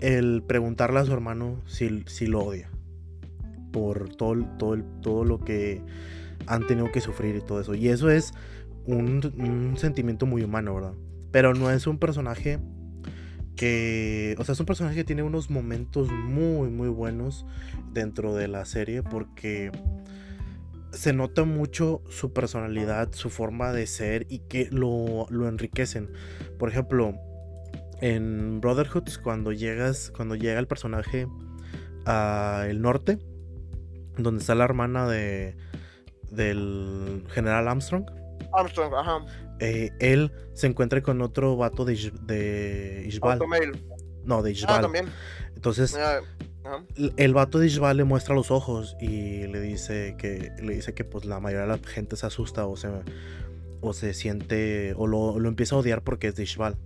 [0.00, 2.68] el preguntarle a su hermano si, si lo odia.
[3.72, 5.80] Por todo, todo, todo lo que
[6.46, 7.74] han tenido que sufrir y todo eso.
[7.74, 8.32] Y eso es
[8.86, 10.94] un, un sentimiento muy humano, ¿verdad?
[11.30, 12.58] Pero no es un personaje
[13.54, 14.34] que...
[14.38, 17.46] O sea, es un personaje que tiene unos momentos muy, muy buenos
[17.92, 19.70] dentro de la serie porque
[20.94, 26.10] se nota mucho su personalidad, su forma de ser y que lo, lo enriquecen.
[26.58, 27.14] Por ejemplo,
[28.00, 31.26] en Brotherhoods, cuando llegas, cuando llega el personaje
[32.06, 33.18] a el norte,
[34.18, 35.56] donde está la hermana de
[36.30, 38.04] del general Armstrong,
[38.52, 39.24] Armstrong, ajá.
[39.60, 43.38] eh, él se encuentra con otro vato de, de Ishbal.
[44.24, 44.80] No, de Ah, Ishbal.
[44.82, 45.06] también.
[45.54, 46.20] Entonces, Ah,
[47.16, 51.04] el vato de Ishbal le muestra los ojos y le dice que le dice que
[51.04, 52.88] pues la mayoría de la gente se asusta o se
[53.80, 56.76] o se siente o lo, lo empieza a odiar porque es de Ishbal.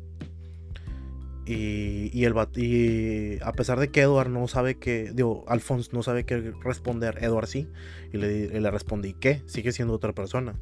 [1.47, 6.03] Y, y el y a pesar de que Edward no sabe que digo Alphonse no
[6.03, 7.69] sabe qué responder, Edward sí
[8.13, 9.43] y le, le respondí ¿qué?
[9.47, 10.55] Sigue siendo otra persona.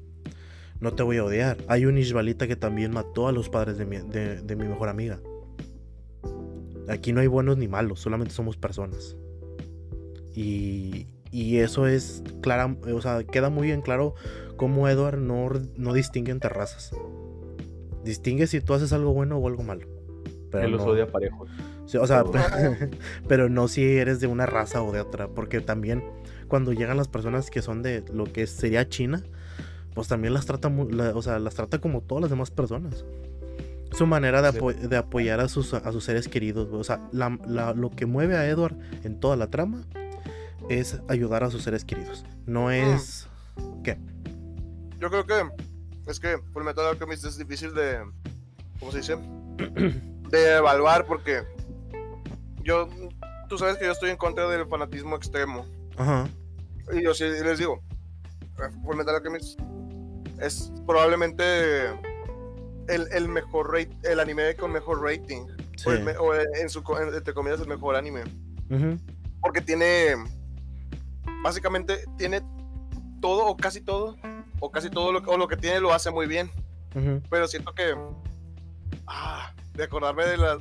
[0.79, 1.57] No te voy a odiar.
[1.69, 4.89] Hay un Ishbalita que también mató a los padres de mi, de- de mi mejor
[4.91, 5.19] amiga.
[6.89, 9.17] Aquí no hay buenos ni malos, solamente somos personas.
[10.35, 14.15] Y, y eso es clara, o sea, queda muy bien claro
[14.57, 16.91] cómo Edward no, no distingue entre razas.
[18.05, 19.87] Distingue si tú haces algo bueno o algo malo.
[20.51, 21.49] Pero Él los no- odia parejos.
[21.87, 22.41] Sí, o sea, Todos.
[23.29, 26.03] pero no si eres de una raza o de otra, porque también
[26.49, 29.23] cuando llegan las personas que son de lo que sería China,
[29.95, 33.05] pues también las trata, la- o sea, las trata como todas las demás personas.
[33.97, 37.39] Su manera de, apo- de apoyar a sus, a sus seres queridos, o sea, la-
[37.47, 39.85] la- lo que mueve a Edward en toda la trama
[40.69, 42.25] es ayudar a sus seres queridos.
[42.45, 43.27] No es...
[43.83, 43.99] ¿Qué?
[44.99, 45.43] Yo creo que
[46.07, 47.99] es que Fullmetal Alchemist es difícil de.
[48.79, 49.17] ¿Cómo se dice?
[50.31, 51.43] de evaluar porque
[52.63, 52.89] yo.
[53.49, 55.65] Tú sabes que yo estoy en contra del fanatismo extremo.
[55.97, 56.29] Ajá.
[56.93, 57.81] Y yo sí les digo:
[58.85, 59.59] Fullmetal Alchemist
[60.41, 61.45] es probablemente
[62.89, 65.47] el, el mejor rate, el anime con mejor rating.
[65.77, 65.89] Sí.
[65.89, 68.25] O, el o en su, entre comillas, el mejor anime.
[69.41, 70.15] Porque tiene.
[71.43, 72.43] Básicamente tiene
[73.21, 74.17] todo o casi todo.
[74.61, 76.51] O casi todo lo, o lo que tiene lo hace muy bien.
[77.31, 77.95] Pero siento que.
[79.07, 80.59] Ah, de acordarme de las.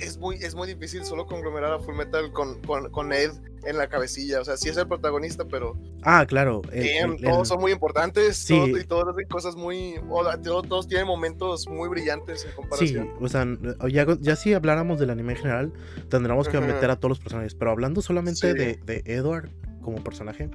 [0.00, 3.30] Es muy, es muy difícil solo conglomerar a Full Metal con, con, con Ed
[3.64, 4.40] en la cabecilla.
[4.40, 6.62] O sea, sí es el protagonista, pero Ah, claro.
[6.72, 8.36] el- damn, el- todos el- son muy importantes.
[8.36, 8.54] Sí.
[8.54, 9.94] todos- y todos hacen cosas muy.
[10.42, 13.10] todos, todos tienen momentos muy brillantes en Sí, comparación.
[13.20, 13.46] o sea,
[13.88, 15.72] ya, ya si habláramos del anime en general,
[16.08, 17.54] tendríamos que meter a todos los personajes.
[17.54, 18.58] Pero hablando solamente Sí.
[18.58, 20.50] de, de Edward como personaje,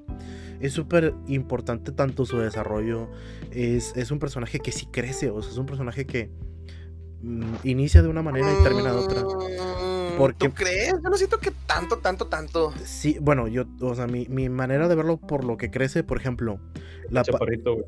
[0.60, 3.08] es súper importante tanto su desarrollo.
[3.52, 6.30] Es, es un personaje que sí crece, o sea, es un personaje que
[7.64, 9.22] inicia de una manera y termina de otra.
[9.24, 10.94] Mm, Porque- ¿Tú crees?
[11.04, 12.74] Yo no siento que tanto, tanto, tanto.
[12.84, 16.18] Sí, bueno, yo, o sea, mi, mi manera de verlo por lo que crece, por
[16.18, 16.60] ejemplo,
[17.10, 17.40] la, pa-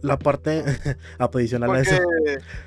[0.01, 0.63] la parte
[1.19, 1.95] adicional a eso.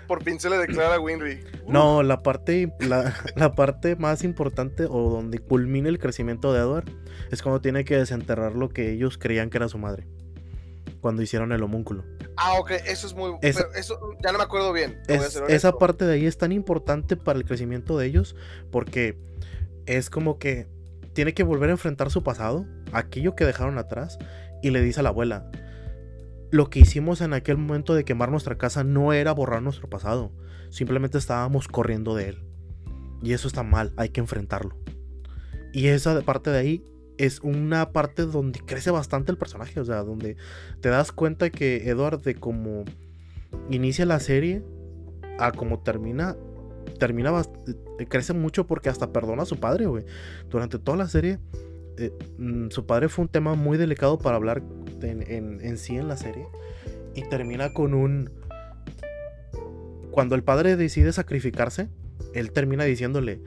[0.07, 1.40] por fin se le declara a Winry.
[1.68, 6.90] No, la parte, la, la parte más importante o donde culmina el crecimiento de Edward
[7.31, 10.07] es cuando tiene que desenterrar lo que ellos creían que era su madre.
[11.04, 12.02] Cuando hicieron el homúnculo.
[12.38, 13.32] Ah, ok, eso es muy.
[13.42, 15.02] Pero eso ya no me acuerdo bien.
[15.06, 18.34] Es- esa parte de ahí es tan importante para el crecimiento de ellos
[18.70, 19.18] porque
[19.84, 20.66] es como que
[21.12, 24.16] tiene que volver a enfrentar su pasado, aquello que dejaron atrás,
[24.62, 25.50] y le dice a la abuela,
[26.50, 30.32] lo que hicimos en aquel momento de quemar nuestra casa no era borrar nuestro pasado,
[30.70, 32.42] simplemente estábamos corriendo de él.
[33.22, 34.74] Y eso está mal, hay que enfrentarlo.
[35.74, 36.84] Y esa parte de ahí
[37.18, 40.37] es una parte donde crece bastante el personaje, o sea, donde
[40.81, 42.85] te das cuenta que Edward de cómo
[43.70, 44.62] inicia la serie
[45.38, 46.37] a cómo termina
[46.98, 47.33] termina
[47.98, 50.05] eh, crece mucho porque hasta perdona a su padre, güey.
[50.50, 51.38] Durante toda la serie,
[51.96, 54.62] eh, mm, su padre fue un tema muy delicado para hablar
[55.03, 56.46] en, en- en sí en la serie.
[57.14, 58.31] Y termina con un...
[60.11, 61.88] Cuando el padre decide sacrificarse,
[62.35, 63.40] él termina diciéndole,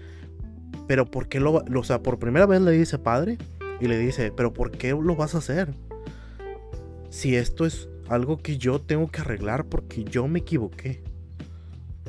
[0.87, 3.37] pero ¿por qué lo va-?" O sea, por primera vez le dice padre
[3.79, 5.73] y le dice, pero ¿por qué lo vas a hacer?
[7.09, 11.03] Si esto es algo que yo tengo que arreglar porque yo me equivoqué.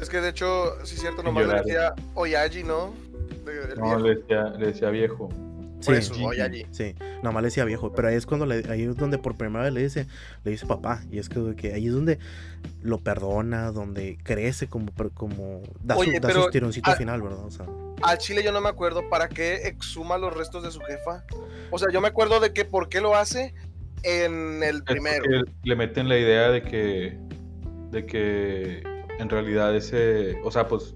[0.00, 2.94] Es que de hecho, sí es cierto, nomás le decía Oyaji, ¿no?
[3.46, 5.28] El No, le decía, le decía viejo.
[5.84, 6.00] Por Sí.
[6.00, 6.26] eso, Gigi.
[6.26, 6.66] Oyaji.
[6.72, 9.64] Sí, nomás le decía viejo, pero ahí es cuando le- ahí es donde por primera
[9.64, 10.06] vez le dice,
[10.44, 12.18] le dice papá, y es que, que ahí es donde
[12.82, 17.44] lo perdona, donde crece como, como da, su- da pero, su tironcito final, ¿verdad?
[17.44, 17.66] O sea,
[18.02, 21.24] Al chile yo no me acuerdo para qué exhuma los restos de su jefa.
[21.70, 23.54] O sea, yo me acuerdo de que por qué lo hace
[24.02, 25.24] en el primero.
[25.64, 27.18] le meten la idea de que,
[27.90, 28.82] de que
[29.18, 30.94] en realidad ese, o sea, pues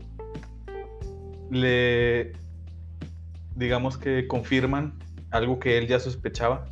[1.50, 2.32] le,
[3.56, 4.94] digamos que confirman
[5.30, 6.64] algo que él ya sospechaba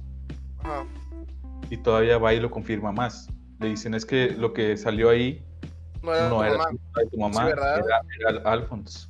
[0.63, 0.85] Ajá.
[1.71, 3.29] y todavía va y lo confirma más.
[3.61, 5.45] Le dicen es que lo que salió ahí
[6.03, 6.71] No era no tu era mamá.
[6.97, 7.79] de tu mamá, ¿verdad?
[8.21, 9.09] era, era Alphonse.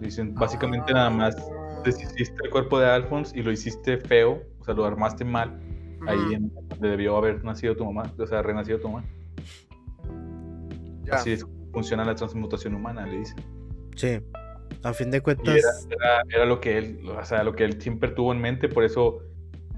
[0.00, 0.94] Dicen básicamente Ah.
[0.94, 1.36] nada más
[1.84, 5.58] deshiciste el cuerpo de Alphonse y lo hiciste feo, o sea, lo armaste mal
[6.06, 9.04] ahí en donde debió haber nacido tu mamá, o sea, renacido tu mamá.
[11.04, 11.14] Ya.
[11.14, 13.36] Así es como funciona la transmutación humana, le dicen.
[13.96, 14.20] sí,
[14.82, 17.80] a fin de cuentas, era, era- era lo que él, o sea, lo que él
[17.80, 19.20] siempre tuvo en mente, por eso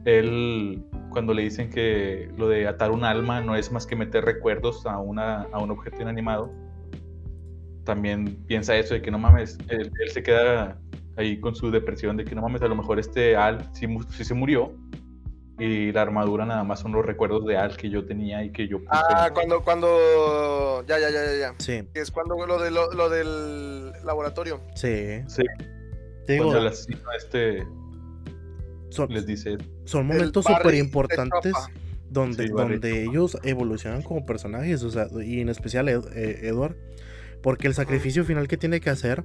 [0.05, 4.24] él, cuando le dicen que lo de atar un alma no es más que meter
[4.24, 6.50] recuerdos a, una, a un objeto inanimado,
[7.85, 10.79] también piensa eso de que no mames, él, él se queda
[11.16, 14.24] ahí con su depresión de que no mames, a lo mejor este Al sí, sí
[14.24, 14.72] se murió
[15.60, 18.66] y la armadura nada más son los recuerdos de Al que yo tenía y que
[18.66, 18.88] yo puse.
[18.92, 20.84] Ah, cuando, cuando.
[20.86, 21.54] Ya, ya, ya, ya, ya.
[21.58, 24.60] sí, es cuando lo, de, lo, lo del laboratorio.
[24.74, 25.20] sí.
[25.28, 25.42] Sí,
[26.26, 27.66] Te digo, cuando el asesino este
[28.88, 31.52] son, les dice son momentos súper importantes
[32.08, 36.76] donde, Sí, donde ellos evolucionan como personajes, o sea, y en especial Ed- eh, Edward,
[37.42, 39.22] porque el sacrificio final que tiene que hacer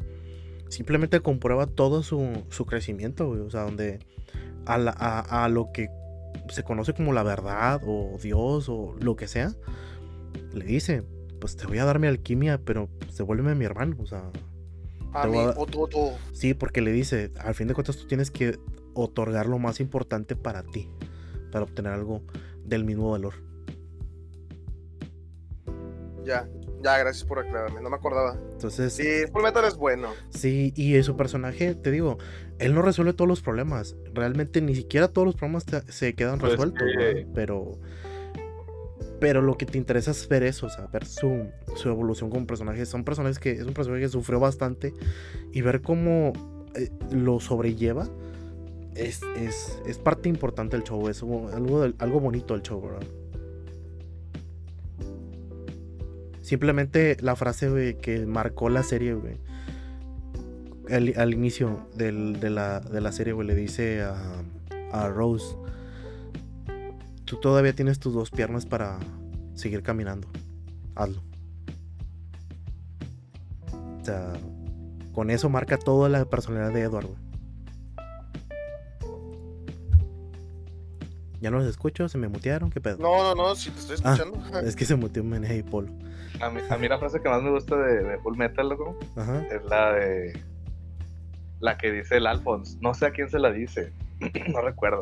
[0.69, 3.99] simplemente comprueba todo su, su crecimiento, güey, o sea, donde
[4.67, 5.87] a, la- a- a lo que
[6.49, 9.53] se conoce como la verdad o Dios o lo que sea,
[10.53, 11.03] le dice,
[11.39, 14.31] pues te voy a dar mi alquimia, pero pues, devuélveme mi hermano, o sea,
[15.13, 15.55] A mí, a-.
[16.33, 18.59] Sí, porque le dice, al fin de cuentas tú tienes que
[18.93, 20.89] otorgar lo más importante para ti,
[21.51, 22.21] para obtener algo
[22.63, 23.33] del mismo valor.
[26.25, 26.49] Ya,
[26.83, 27.81] ya, gracias por aclararme.
[27.81, 28.37] No me acordaba.
[28.51, 30.09] Entonces, Sí, Full Metal es bueno.
[30.29, 32.17] sí, y su personaje, te digo,
[32.59, 33.95] él no resuelve todos los problemas.
[34.13, 37.79] Realmente ni siquiera todos los problemas te- se quedan Pues resueltos, que- pero
[39.19, 42.45] pero lo que te interesa es ver eso, o sea, ver su, su evolución como
[42.45, 42.85] personaje.
[42.85, 44.93] Son personajes que es un personaje que sufrió bastante
[45.53, 46.33] y ver cómo
[46.75, 48.07] eh, lo sobrelleva
[48.93, 51.49] es, es, es parte importante del show, es algo,
[51.97, 53.07] algo bonito del show, ¿verdad?
[56.45, 59.39] Simplemente la frase güey, que marcó la serie, güey.
[60.91, 64.15] Al, al inicio del- de, la, de la serie, güey, le dice a,
[64.91, 65.55] a Rose,
[67.25, 68.99] tú todavía tienes tus dos piernas para
[69.55, 70.27] seguir caminando.
[70.93, 71.23] Hazlo.
[73.99, 74.33] O sea,
[75.13, 77.19] con eso marca toda la personalidad de Edward, güey.
[81.41, 82.97] Ya no los escucho, se me mutearon, ¿qué pedo?
[82.99, 84.13] No, no, no, si te estoy Ah.
[84.13, 84.59] escuchando.
[84.59, 85.91] Es que se muteó Menea y Polo.
[86.41, 88.97] A mí, a mí la frase que más me gusta de, de Full Metal, loco,
[89.15, 89.43] Ajá.
[89.51, 90.39] es la de.
[91.59, 92.77] La que dice el Alphonse.
[92.81, 93.93] No sé a quién se la dice.
[94.53, 94.99] no recuerdo.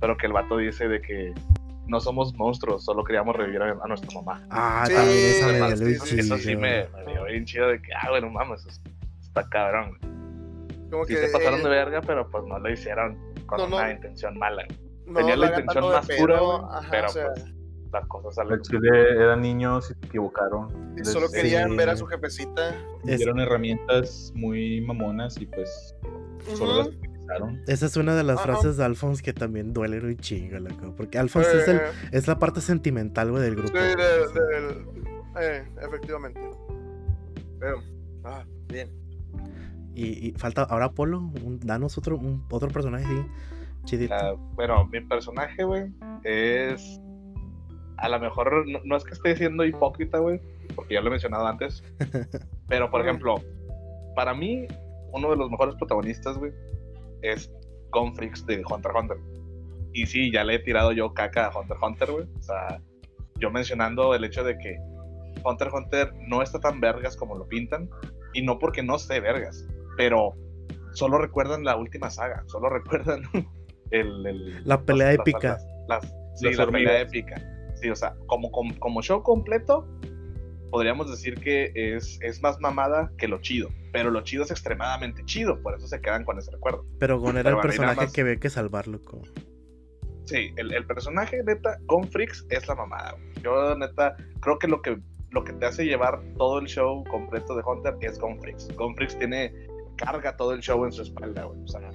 [0.00, 1.34] Pero que el vato dice de que
[1.86, 4.46] no somos monstruos, solo queríamos revivir a, a nuestra mamá.
[4.50, 8.08] Ah, Sí, también esa me Eso sí me, me dio bien chido de que, ah,
[8.10, 8.80] bueno, mames, eso
[9.20, 9.98] está cabrón.
[10.90, 13.68] Como Sí que se pasaron eh, de verga, pero pues no lo hicieron con No,
[13.68, 13.76] no.
[13.76, 14.64] una intención mala.
[15.06, 16.40] no Tenía la intención más pedo, pura,
[16.90, 17.52] pero o sea, pues
[17.92, 18.62] las cosas Al salen.
[18.62, 20.94] chile eran niños y se equivocaron.
[21.00, 21.76] y solo Les querían Sí.
[21.76, 22.74] ver a su jefecita.
[23.06, 25.94] Es- dieron herramientas muy mamonas y pues
[26.56, 27.60] solo las utilizaron.
[27.66, 30.94] Esa es una de las frases de Alphonse que también duele un chingo, loco.
[30.96, 33.70] Porque Alphonse es, el- Eh, es la parte sentimental, güey, del grupo.
[33.70, 34.84] sí, de- del-
[35.40, 36.40] eh, efectivamente.
[37.58, 37.82] Pero,
[38.24, 38.90] ah, bien.
[39.94, 43.26] Y, y falta ahora Polo, un- danos otro, un- otro personaje así,
[43.84, 44.14] chidito.
[44.14, 45.92] Ah, bueno, mi personaje, güey,
[46.24, 47.00] es.
[48.00, 50.40] A lo mejor no, no es que esté siendo hipócrita, güey,
[50.74, 51.82] porque ya lo he mencionado antes.
[52.68, 53.34] pero, por ejemplo,
[54.16, 54.66] para mí,
[55.12, 56.52] uno de los mejores protagonistas, güey,
[57.22, 57.52] es
[57.90, 59.16] Gonfrix de Hunter x Hunter.
[59.92, 62.26] Y sí, ya le he tirado yo caca a Hunter x Hunter, güey.
[62.38, 62.80] O sea,
[63.38, 64.76] yo mencionando el hecho de que
[65.44, 67.88] Hunter x Hunter no está tan vergas como lo pintan.
[68.32, 70.34] Y no porque no esté vergas, pero
[70.92, 73.22] solo recuerdan la última saga, solo recuerdan
[73.90, 75.48] el, el- La pelea las- épica.
[75.48, 76.92] las- las- sí, Las la hormigas.
[76.92, 77.56] pelea épica.
[77.80, 79.86] Sí, o sea, como, como, como show completo,
[80.70, 83.68] podríamos decir que es, es más mamada que lo chido.
[83.92, 86.84] Pero lo chido es extremadamente chido, por eso se quedan con ese recuerdo.
[86.98, 89.22] Pero Gon era Pero el personaje más- que había que salvar, loco.
[90.24, 93.12] Sí, el, el personaje, neta, con Freaks es la mamada.
[93.12, 93.32] güey.
[93.42, 94.98] Yo, neta, creo que lo que
[95.32, 98.68] lo que te hace llevar todo el show completo de Hunter es Gon Freaks.
[98.76, 99.52] Gon Freaks tiene,
[99.96, 101.62] carga todo el show en su espalda, güey.
[101.62, 101.88] O sea,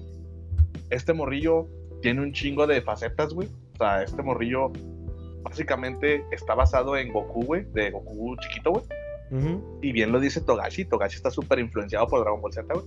[0.90, 1.68] este morrillo
[2.02, 3.50] tiene un chingo de facetas, güey.
[3.74, 4.72] O sea, este morrillo
[5.46, 8.84] básicamente está basado en Goku, güey, de Goku chiquito, güey.
[9.82, 12.86] Y bien lo dice Togashi, Togashi está súper influenciado por Dragon Ball Z, güey.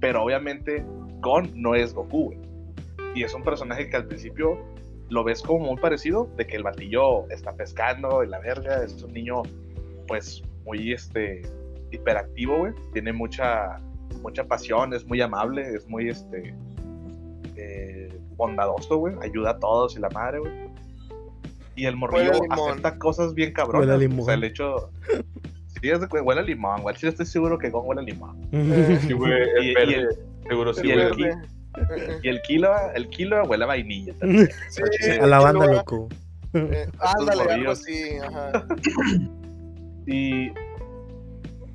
[0.00, 0.84] Pero obviamente
[1.20, 2.38] Gon no es Goku, güey.
[3.14, 4.58] Y es un personaje que al principio
[5.08, 9.02] lo ves como muy parecido, de que el batillo está pescando y la verga, es
[9.02, 9.42] un niño
[10.06, 11.42] pues muy este
[11.90, 12.72] hiperactivo, güey.
[12.92, 13.80] Tiene mucha
[14.22, 16.54] mucha pasión, es muy amable, es muy este
[17.56, 19.14] eh, bondadoso, güey.
[19.22, 20.67] Ayuda a todos y la madre, güey.
[21.78, 22.70] Y el morrillo limón.
[22.70, 23.80] acepta cosas bien cabronas.
[23.80, 24.24] Huele a O limón.
[24.26, 24.90] sea, el hecho
[25.80, 26.96] Sí, es de que huele a limón, güey.
[26.96, 28.36] Sí, estoy seguro que Gon huele a limón.
[29.06, 30.08] Sí, güey, el Y- el-
[30.48, 31.38] seguro sí, y el
[32.24, 34.48] Y el kilo, el kilo huele a vainilla también.
[34.70, 34.82] Sí,
[35.20, 36.08] A la banda, loco.
[36.54, 38.66] eh, ándale, algo así, ajá.
[40.06, 40.48] Y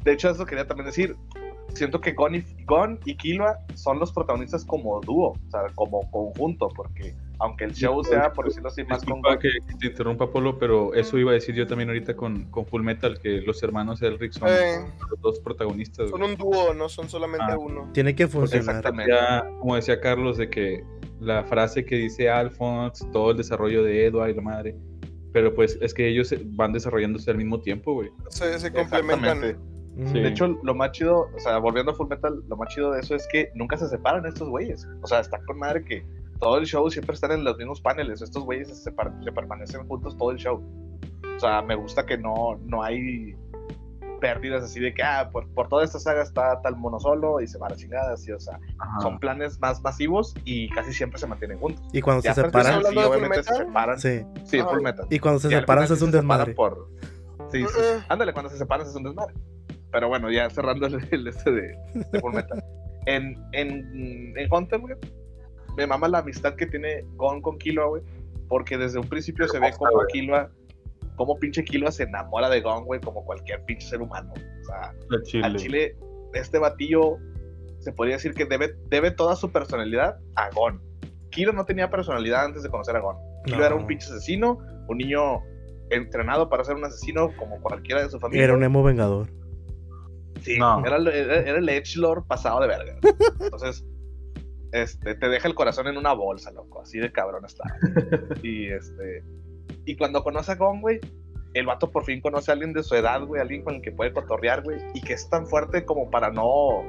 [0.03, 1.15] de hecho, eso quería también decir.
[1.75, 6.09] Siento que Gon y, Gon y Killua son los protagonistas como dúo, o sea, como
[6.11, 10.29] conjunto, porque aunque el show sea, por decirlo así, más con que, que te interrumpa,
[10.29, 13.61] Polo, pero eso iba a decir yo también ahorita con, con Full Metal, que los
[13.63, 14.85] hermanos Elric son Eh.
[15.09, 16.09] los dos protagonistas.
[16.09, 16.31] Son güey.
[16.31, 17.57] un dúo, no son solamente Ah.
[17.57, 17.89] uno.
[17.93, 18.75] Tiene que funcionar.
[18.77, 19.11] Exactamente.
[19.11, 20.83] Ya, como decía Carlos, de que
[21.19, 24.75] la frase que dice Alphonse, todo el desarrollo de Edward y la madre,
[25.31, 28.11] pero pues es que ellos van desarrollándose al mismo tiempo, güey.
[28.29, 29.57] Se, se complementan.
[30.07, 30.13] Sí.
[30.19, 33.01] De hecho, lo más chido, o sea, volviendo a Full Metal, lo más chido de
[33.01, 34.87] eso es que nunca se separan estos güeyes.
[35.03, 36.03] O sea, está con madre que
[36.43, 38.21] todo el show siempre están en los mismos paneles.
[38.21, 38.91] Estos güeyes se, se
[39.31, 40.61] permanecen juntos todo el show.
[41.35, 43.35] O sea, me gusta que no, no hay
[44.19, 47.47] pérdidas así de que, ah, por, por toda esta saga está tal mono solo y
[47.47, 49.01] se va a la chingada, así, o sea, Ajá.
[49.01, 51.83] son planes más masivos y casi siempre se mantienen juntos.
[51.91, 53.99] Y cuando Ya se separan, final, ¿Estás sí, obviamente se separan.
[53.99, 54.25] sí.
[54.45, 54.67] Sí, Ah.
[54.69, 55.07] Full Metal.
[55.09, 56.53] Y cuando se separan, final es un sí se desmadre.
[56.53, 56.89] Por...
[57.51, 57.65] Sí, sí.
[57.65, 58.01] Uh-uh.
[58.07, 59.33] Ándale, cuando se separan es un desmadre.
[59.91, 61.77] Pero bueno, ya cerrando el, el este de,
[62.11, 62.63] de Full Metal.
[63.05, 64.95] En, en, en Hunter, güey,
[65.77, 68.03] me mama la amistad que tiene Gon con Killua, güey.
[68.47, 70.05] Porque desde un principio se ve como.
[70.11, 70.51] Killua,
[71.15, 74.33] como pinche Killua se enamora de Gon, güey, como cualquier pinche ser humano.
[74.33, 75.45] O sea, Al chile.
[75.45, 75.97] al chile,
[76.33, 77.17] este batillo
[77.79, 80.81] se podría decir que debe, debe toda su personalidad a Gon.
[81.31, 83.15] Killua no tenía personalidad antes de conocer a Gon.
[83.45, 83.65] Killua No.
[83.65, 85.41] era un pinche asesino, un niño
[85.89, 88.45] entrenado para ser un asesino como cualquiera de su familia.
[88.45, 89.27] Era un emo vengador.
[90.41, 90.85] Sí, No.
[90.85, 92.97] era, el- era, era el Edgelord pasado de verga.
[93.39, 93.85] Entonces,
[94.73, 96.81] este, te deja el corazón en una bolsa, loco.
[96.81, 97.63] Así de cabrón está.
[98.43, 99.23] Y este.
[99.85, 100.99] Y cuando conoce a Gon, güey,
[101.53, 103.91] el vato por fin conoce a alguien de su edad, güey, alguien con el que
[103.91, 106.81] puede cotorrear, güey, y que es tan fuerte como para no.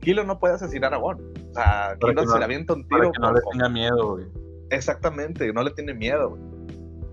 [0.00, 1.32] Kilo no puede asesinar a Gon.
[1.50, 3.12] O sea, Kilo que se no- le avienta un Para tiro.
[3.12, 4.26] que no le tenga miedo, güey.
[4.70, 6.30] Exactamente, no le tiene miedo.
[6.30, 6.42] güey.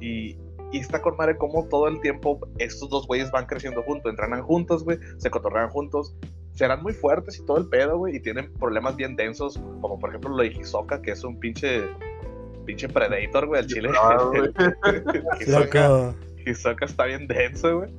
[0.02, 0.38] Y,
[0.72, 4.42] y está con madre como todo el tiempo estos dos güeyes van creciendo juntos, entrenan
[4.44, 6.16] juntos, güey, se cotorrean juntos,
[6.54, 10.10] serán muy fuertes y todo el pedo, güey, y tienen problemas bien densos, como por
[10.10, 11.84] ejemplo lo de Hisoka, que es un pinche
[12.66, 13.90] pinche predator, güey, al chile.
[14.02, 14.32] Ah.
[15.42, 16.14] Hisoka.
[16.46, 17.92] Hisoka está bien denso, güey.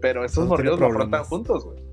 [0.00, 1.84] Pero estos morrillos lo afrontan juntos, güey.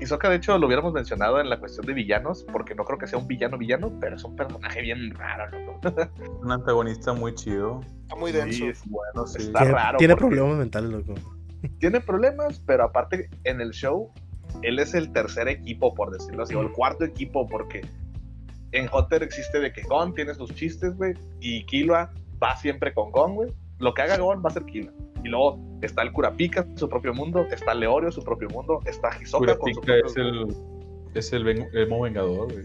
[0.00, 3.06] Hisoka, de hecho, lo hubiéramos mencionado en la cuestión de villanos, porque no creo que
[3.06, 5.80] sea un villano villano, pero es un personaje bien raro, loco.
[6.42, 7.80] Un antagonista muy chido.
[8.02, 8.56] Está muy denso.
[8.58, 9.42] Sí, es- Bueno, sí.
[9.42, 11.14] Está Tiene, raro tiene porque- problemas mentales, loco.
[11.78, 14.10] tiene problemas, pero aparte en el show,
[14.62, 17.82] él es el tercer equipo, por decirlo así, o el cuarto equipo, porque
[18.72, 22.10] en Hunter existe de que Gon tiene sus chistes, güey, y Killua
[22.42, 23.50] va siempre con Gon, güey.
[23.78, 24.92] Lo que haga Gon va a ser Killua.
[25.24, 29.56] Y luego está el Kurapika, su propio mundo, está Leorio, su propio mundo, está Hisoka
[29.58, 30.56] con su propio es el,
[31.14, 32.64] es el ven- vengador, güey.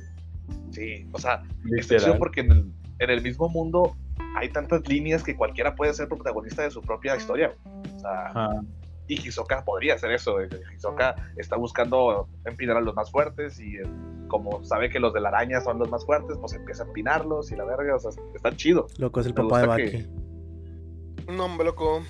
[0.72, 2.18] Sí, o sea, Literal.
[2.18, 3.96] porque en el, en el mismo mundo
[4.38, 7.54] hay tantas líneas que cualquiera puede ser protagonista de su propia historia.
[7.64, 7.96] güey.
[7.96, 8.62] O sea, Ajá.
[9.08, 10.38] Y Hisoka podría hacer eso.
[10.76, 13.84] Hisoka está buscando empinar a los más fuertes y eh,
[14.28, 17.52] como sabe que los de la araña son los más fuertes, pues empieza a empinarlos
[17.52, 18.88] y la verga, o sea, está chido.
[18.98, 19.92] Loco, es el Me papá de Baki.
[19.92, 22.02] que- No, hombre, loco.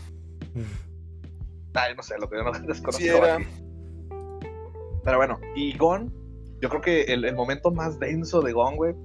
[1.74, 2.92] Ay, no sé, lo que yo no desconozco.
[2.92, 3.38] Sí era.
[5.04, 6.12] Pero bueno, y Gon,
[6.62, 8.96] yo creo que el, el momento más denso de Gon, güey,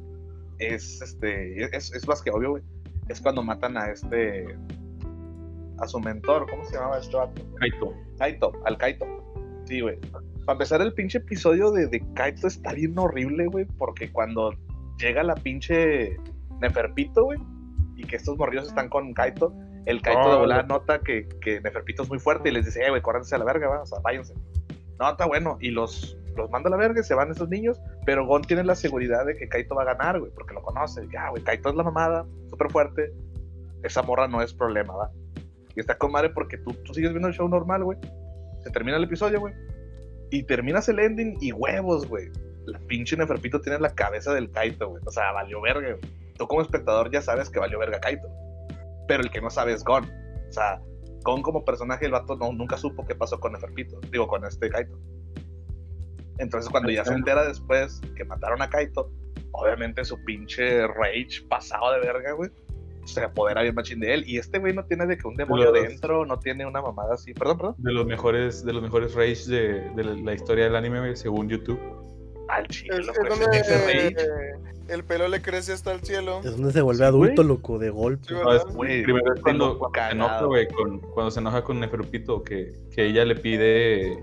[0.59, 2.62] es este, es, es más que obvio, güey.
[3.09, 4.57] Es cuando matan a este,
[5.80, 7.42] a su mentor, ¿cómo se llamaba este vato?
[7.58, 7.94] Kaito.
[8.18, 9.06] Kaito, al Kaito.
[9.64, 9.98] Sí, güey.
[10.44, 14.52] Para empezar, el pinche episodio de, de Kaito está bien horrible, güey, porque cuando
[14.98, 16.16] llega la pinche
[16.60, 17.38] Neferpito, güey,
[17.96, 19.52] y que estos morrillos están con Kaito,
[19.86, 20.68] el Kaito Oh, de volada güey.
[20.78, 23.44] nota que, que Neferpito es muy fuerte y les dice, eh, güey, córranse a la
[23.44, 24.34] verga, va, o sea, váyanse.
[24.98, 27.80] No, está bueno, y los, los manda a la verga y se van esos niños,
[28.04, 31.06] pero Gon tiene la seguridad de que Kaito va a ganar, güey, porque lo conoce.
[31.12, 33.12] Ya, güey, Kaito es la mamada, súper fuerte,
[33.82, 35.10] esa morra no es problema, va.
[35.74, 37.98] Y está con madre porque tú, tú sigues viendo el show normal, güey.
[38.62, 39.54] Se termina el episodio, güey.
[40.30, 42.30] Y terminas el ending y huevos, güey.
[42.66, 45.02] La pinche Neferpito tiene la cabeza del Kaito, güey.
[45.06, 46.12] O sea, valió verga, güey.
[46.36, 48.28] Tú como espectador ya sabes que valió verga Kaito.
[49.08, 50.04] Pero el que no sabe es Gon.
[50.04, 50.80] O sea,
[51.22, 54.00] Gon como personaje, el vato no, nunca supo qué pasó con Neferpito.
[54.10, 54.98] Digo, con este Kaito.
[56.38, 59.10] Entonces, cuando ya se entera después que mataron a Kaito,
[59.52, 62.50] obviamente su pinche rage pasado de verga, güey.
[63.05, 64.24] Se apodera bien machín de él.
[64.26, 67.14] Y este güey no tiene de que un demonio Los- dentro, no tiene una mamada
[67.14, 67.32] así.
[67.34, 67.74] Perdón, perdón.
[67.78, 71.48] De los mejores, de los mejores rage de, de la, la historia del anime, según
[71.48, 71.80] YouTube.
[72.48, 74.14] Al Es, es donde eh,
[74.88, 76.40] el pelo le crece hasta el cielo.
[76.44, 78.24] Es donde se vuelve Sí, adulto, loco, de golpe.
[78.28, 78.57] Sí, No, ¿verdad?
[78.68, 80.40] es- primero cuando, se enoja,
[80.74, 84.18] con- cuando se enoja con Neferupito, que, que ella le pide,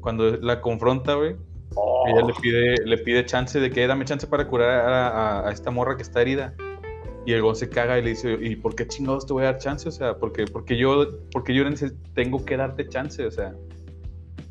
[0.00, 1.36] cuando la confronta, güey,
[1.74, 5.48] Oh, ella le pide, le pide chance de que dame chance para curar a, a-
[5.48, 6.54] a esta morra que está herida.
[7.24, 9.52] Y el Gon se caga y le dice, ¿y por qué chingados te voy a
[9.52, 9.88] dar chance?
[9.88, 11.64] O sea, porque, porque yo, porque yo
[12.14, 13.54] tengo que darte chance, o sea.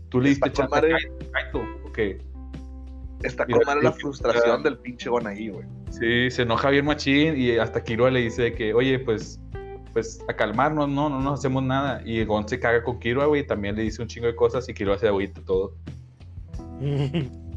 [0.10, 0.92] Tú le diste chance a madre.
[0.92, 2.00] Kaito, Kaito, ok.
[3.24, 5.66] está con la frustración del pinche Gon ahí, güey.
[5.90, 9.40] Sí, se enoja bien machín y hasta Kirua le dice que, oye, pues,
[9.92, 12.02] pues a calmarnos, no, no nos hacemos nada.
[12.06, 14.68] Y Gon se caga con Kirua, güey, y también le dice un chingo de cosas
[14.70, 15.74] y Kirua se agüita todo.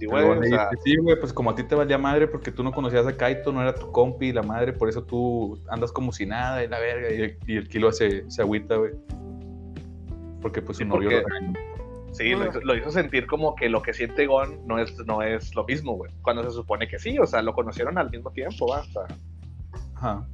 [0.00, 2.62] Sí, güey, o sea, sí, güey, pues como a ti te valía madre porque tú
[2.64, 5.92] no conocías a Kaito, no era tu compi y la madre, por eso tú andas
[5.92, 7.12] como si nada y la verga.
[7.12, 8.92] Y el, y el Kirua se, se agüita, güey.
[10.40, 11.52] Porque pues su Sí, novio porque- lo regañó.
[12.12, 15.20] sí, lo hizo, lo hizo sentir como que lo que siente Gon no es, no
[15.22, 16.10] es lo mismo, güey.
[16.22, 19.06] Cuando se supone que sí, o sea, lo conocieron al mismo tiempo, sea,
[19.96, 20.26] Ajá.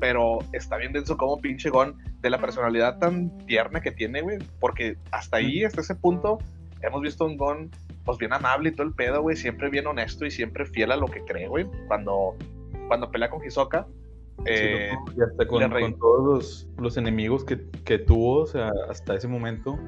[0.00, 4.38] pero está bien denso como pinche Gon de la personalidad tan tierna que tiene, güey.
[4.58, 6.38] Porque hasta ahí, hasta ese punto,
[6.80, 7.70] hemos visto un Gon,
[8.04, 9.36] pues bien amable y todo el pedo, güey.
[9.36, 11.66] Siempre bien honesto y siempre fiel a lo que cree, güey.
[11.88, 12.36] Cuando,
[12.88, 13.86] cuando pelea con Hisoka,
[14.46, 19.14] eh, Sí, y hasta con, todos los, los enemigos que, que tuvo, o sea, hasta
[19.14, 19.78] ese momento,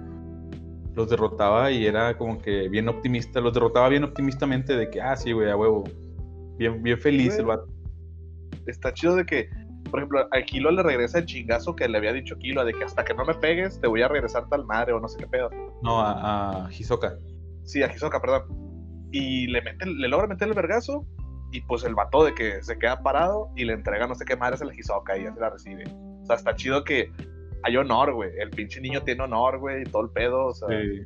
[0.94, 5.16] los derrotaba y era como que bien optimista, los derrotaba bien optimistamente de que, ah,
[5.16, 5.84] sí, güey, a huevo.
[6.56, 7.40] Bien, bien feliz Güey.
[7.40, 7.68] el vato.
[8.66, 9.50] está chido de que,
[9.90, 12.84] por ejemplo, a Kilo le regresa el chingazo que le había dicho Kilo, de que
[12.84, 15.26] hasta que no me pegues te voy a regresar tal madre o no sé qué
[15.26, 15.50] pedo.
[15.82, 17.18] No, a, a Hisoka.
[17.66, 18.44] Sí, a Hisoka, perdón.
[19.12, 21.04] Y le, mete, le logra meter el vergazo
[21.52, 24.36] y pues el vato de que se queda parado y le entrega no sé qué
[24.36, 25.84] madre es el Hisoka y ya se la recibe.
[26.22, 27.10] O sea, está chido que
[27.62, 28.30] hay honor, güey.
[28.38, 30.46] El pinche niño tiene honor, güey, y todo el pedo.
[30.46, 31.02] O sea, Sí.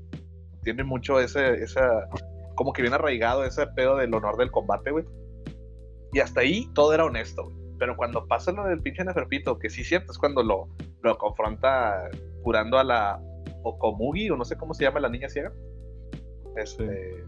[0.63, 2.07] tiene mucho ese, esa,
[2.55, 5.05] como que bien arraigado ese pedo del honor del combate, güey.
[6.13, 7.57] Y hasta ahí todo era honesto, güey.
[7.79, 10.69] Pero cuando pasa lo del pinche Neferpito, que sí cierto, es cuando lo,
[11.03, 12.11] lo confronta
[12.43, 13.21] curando a la
[13.63, 15.51] Okomugi, o no sé cómo se llama la niña ciega.
[16.57, 17.25] Este,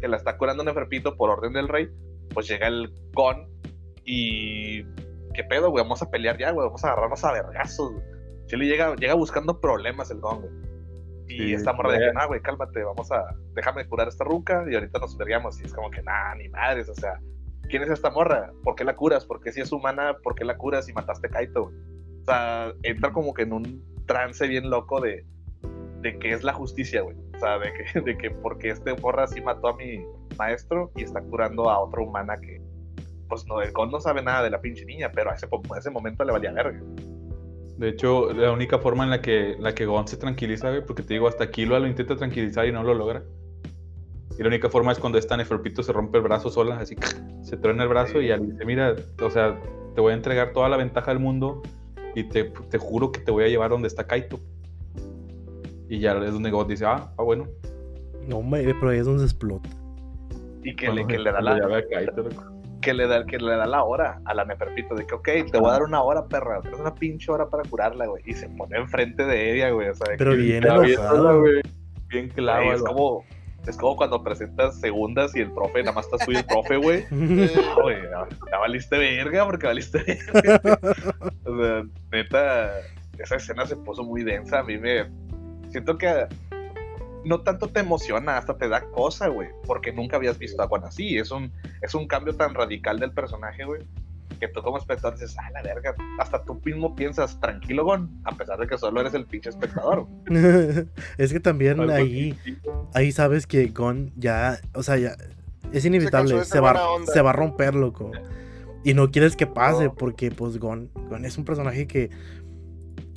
[0.00, 1.88] que la está curando Neferpito por orden del rey.
[2.32, 3.48] Pues llega el Gon
[4.04, 4.84] y.
[5.34, 5.84] ¿Qué pedo, güey?
[5.84, 6.66] Vamos a pelear ya, güey.
[6.66, 7.92] Vamos a agarrarnos a vergazos.
[8.46, 10.52] Chile llega, llega buscando problemas el Gon, güey.
[11.28, 14.64] Y Sí, esta morra de que, nah, güey, cálmate, vamos a, déjame curar esta ruca
[14.68, 15.60] y ahorita nos vergamos.
[15.60, 17.20] Y es como que, nah, ni madres, o sea,
[17.68, 18.50] ¿quién es esta morra?
[18.64, 19.26] ¿Por qué la curas?
[19.26, 21.74] ¿Por qué si es humana, por qué la curas y mataste a Kaito, güey?
[22.22, 25.26] O sea, entra como que en un trance bien loco de,
[26.00, 27.16] de que es la justicia, güey.
[27.38, 30.04] O sea, de que, de que porque este morra sí mató a mi
[30.36, 32.60] maestro y está curando a otra humana que,
[33.28, 35.78] pues no, el Gon no sabe nada de la pinche niña, pero a ese, a
[35.78, 36.82] ese momento le valía verga.
[37.76, 41.04] De hecho, la única forma en la que, la que Gon se tranquiliza, güey, porque
[41.04, 43.22] te digo, hasta Killua lo intenta tranquilizar y no lo logra.
[44.36, 46.96] Y la única forma es cuando esta Neferpito se rompe el brazo sola, así
[47.42, 48.26] se truena el brazo Sí.
[48.26, 49.60] y le dice, mira, o sea,
[49.94, 51.62] te voy a entregar toda la ventaja del mundo
[52.14, 54.40] y te, te juro que te voy a llevar donde está Kaito.
[55.88, 57.46] Y ya es donde Gon dice, ah, ah bueno.
[58.26, 59.68] No, hombre, pero ahí es donde explota.
[60.62, 61.82] Y que, le, que le da la,
[62.80, 65.58] que le da, que le da la hora a la Neferpito, de que, ok, te
[65.58, 68.48] voy a dar una hora, perra, tienes una pinche hora para curarla, güey, y se
[68.50, 71.16] pone enfrente de ella, güey, o sea, de Pero que- bien Está bien enojado.
[71.16, 71.62] sola, güey.
[72.08, 72.72] Bien güey, clavo.
[72.72, 73.24] es como,
[73.66, 77.04] es como cuando presentas segundas y el profe, nada más está suyo el profe, güey,
[77.10, 80.60] Ah, güey, ya, ya valiste verga porque valiste verga.
[81.44, 81.82] o sea,
[82.12, 82.72] neta,
[83.18, 85.06] esa escena se puso muy densa, a mí me,
[85.70, 86.26] siento que
[87.24, 90.84] no tanto te emociona, hasta te da cosa, güey, porque nunca habías visto a Juan
[90.84, 91.52] así, es un,
[91.82, 93.82] es un cambio tan radical del personaje, güey,
[94.40, 98.32] que tú como espectador dices, ah, la verga, hasta tú mismo piensas, tranquilo, Gon, a
[98.36, 100.06] pesar de que solo eres el pinche espectador.
[101.18, 102.88] es que también Algo ahí, distinto.
[102.94, 105.16] ahí sabes que Gon ya, o sea, ya
[105.72, 106.80] es inevitable, se, va,
[107.12, 108.10] se va a romper, loco.
[108.84, 109.94] Y no quieres que pase, No.
[109.94, 112.08] porque pues Gon, Gon es un personaje que,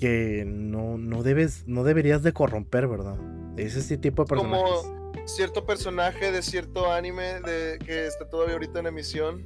[0.02, 3.16] que no, no debes, no deberías de corromper, ¿verdad?
[3.56, 4.64] Es ese tipo de personajes.
[4.84, 9.45] Como cierto personaje de cierto anime de, que está todavía ahorita en emisión.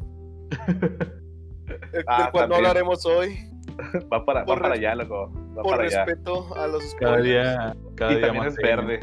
[1.93, 2.56] el- Ah, del cual no también.
[2.56, 3.38] hablaremos hoy.
[4.14, 5.30] Va para, va para allá, loco.
[5.58, 6.06] Va Por para allá.
[6.06, 8.99] respeto a los Cada día, cada Y día también más es verde.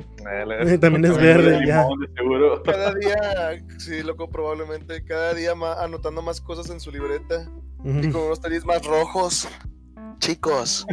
[0.73, 1.83] Eh, También es verde, ya.
[1.87, 2.63] limón.
[2.65, 5.05] Cada día, sí, loco, probablemente.
[5.05, 7.47] Cada día más, anotando más cosas en su libreta.
[7.85, 9.47] Y con unos tenis más rojos.
[10.21, 10.87] Chicos.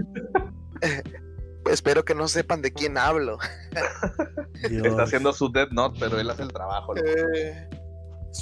[1.69, 3.37] Espero que no sepan de quién hablo.
[4.69, 4.87] Dios.
[4.87, 6.95] Está haciendo su Death Note, pero él hace el trabajo.
[6.97, 7.69] Eh,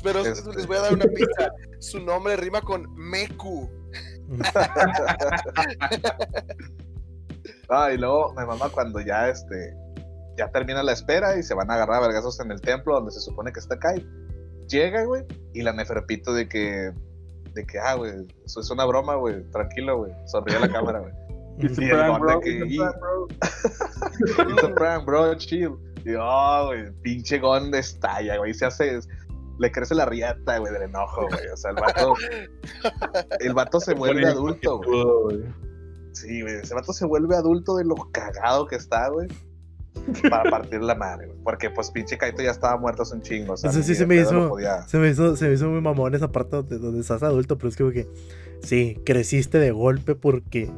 [0.04, 0.54] pero Este.
[0.56, 1.52] les voy a dar una pista.
[1.80, 3.70] Su nombre rima con Meku.
[7.70, 9.76] Ah, y luego me mama cuando ya este
[10.38, 13.12] ya termina la espera y se van a agarrar a vergazos en el templo donde
[13.12, 14.06] se supone que está Kai.
[14.70, 16.94] Llega, güey, y la Neferpito de que
[17.54, 18.12] de que ah, güey,
[18.46, 20.14] eso es una broma, güey, tranquilo, güey.
[20.28, 21.14] Sonríe a la cámara, güey.
[21.60, 23.28] It's Y bro, que- it's y- bro.
[24.50, 25.72] It's a bro, chill.
[26.06, 29.00] Y oh, güey, pinche Gon estalla, güey, se hace
[29.60, 31.48] le crece la riata, güey, del enojo, güey.
[31.52, 32.14] O sea, el vato
[33.40, 35.44] el vato se vuelve adulto, güey.
[36.14, 39.28] Sí, güey, ese vato se vuelve adulto de lo cagado que está, güey.
[40.30, 41.40] Para partir la madre, güey.
[41.44, 43.54] Porque, pues, pinche Kaito ya estaba muerto hace un chingo.
[43.54, 45.82] O sea, Eso sí se me hizo- podía- Se me hizo, se me hizo muy
[45.82, 48.08] mamón esa parte donde, donde estás adulto, pero es como que
[48.62, 50.70] sí, creciste de golpe porque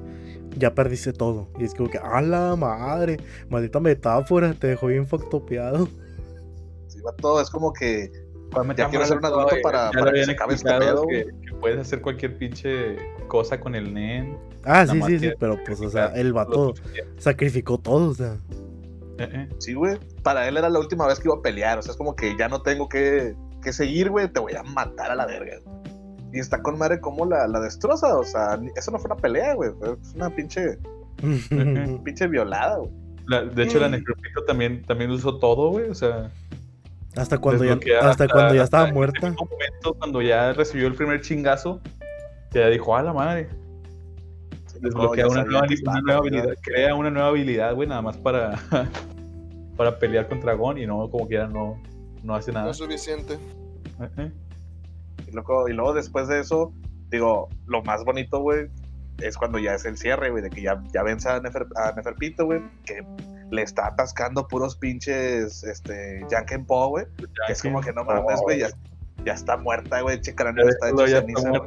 [0.58, 1.48] ya perdiste todo.
[1.60, 3.18] Y es como que, a la madre,
[3.50, 5.88] maldita metáfora, te dejó bien factopeado.
[6.88, 8.12] Sí, vato, es como que.
[8.52, 11.26] Cuando Ya quiero ser un adulto para- ya para que se acabe este pedo, que,
[11.46, 12.98] que puedes hacer cualquier pinche
[13.28, 14.40] cosa con el nen.
[14.64, 16.74] Ah, sí, sí, sí, pero pues, o sea, el vato
[17.20, 18.38] sacrificó todo, o sea.
[19.20, 19.50] Eh, eh.
[19.60, 20.00] Sí, güey.
[20.24, 21.78] Para él era la última vez que iba a pelear.
[21.78, 24.28] O sea, es como que ya no tengo que, que seguir, güey.
[24.32, 25.58] Te voy a matar a la verga.
[26.32, 28.18] Y está con madre como la, la destroza.
[28.18, 29.72] O sea, eso no fue una pelea, güey.
[29.80, 30.78] Fue una pinche,
[32.04, 32.92] pinche violada, güey.
[33.28, 33.92] La- de hecho, la Mm.
[33.92, 35.90] Necropito también, también usó todo, güey.
[35.90, 36.32] O sea,
[37.16, 39.28] hasta cuando ya, hasta cuando ya estaba hasta muerta.
[39.28, 41.80] ese momento, cuando ya recibió el primer chingazo,
[42.52, 43.50] ya dijo, a la madre.
[44.82, 45.68] Desbloquea No, una, nueva,
[46.04, 48.58] una habilidad, crea una nueva habilidad, güey, nada más para,
[49.78, 51.82] para pelear contra Gon y no, como quiera, no,
[52.24, 52.66] no hace nada.
[52.66, 53.34] No es suficiente.
[53.34, 54.32] Eh, eh.
[55.30, 56.74] Y luego, y luego después de eso,
[57.10, 58.70] digo, lo más bonito, güey,
[59.22, 61.92] es cuando ya es el cierre, güey, de que ya, ya vence a, Nefer, a
[61.94, 63.06] Neferpito, güey, que
[63.52, 67.06] le está atascando puros pinches, este, Jankenpo, güey,
[67.48, 68.70] que es como que no mames, güey, ya,
[69.26, 71.62] ya está muerta, güey, che cráneo Ya está hecho ceniza, güey.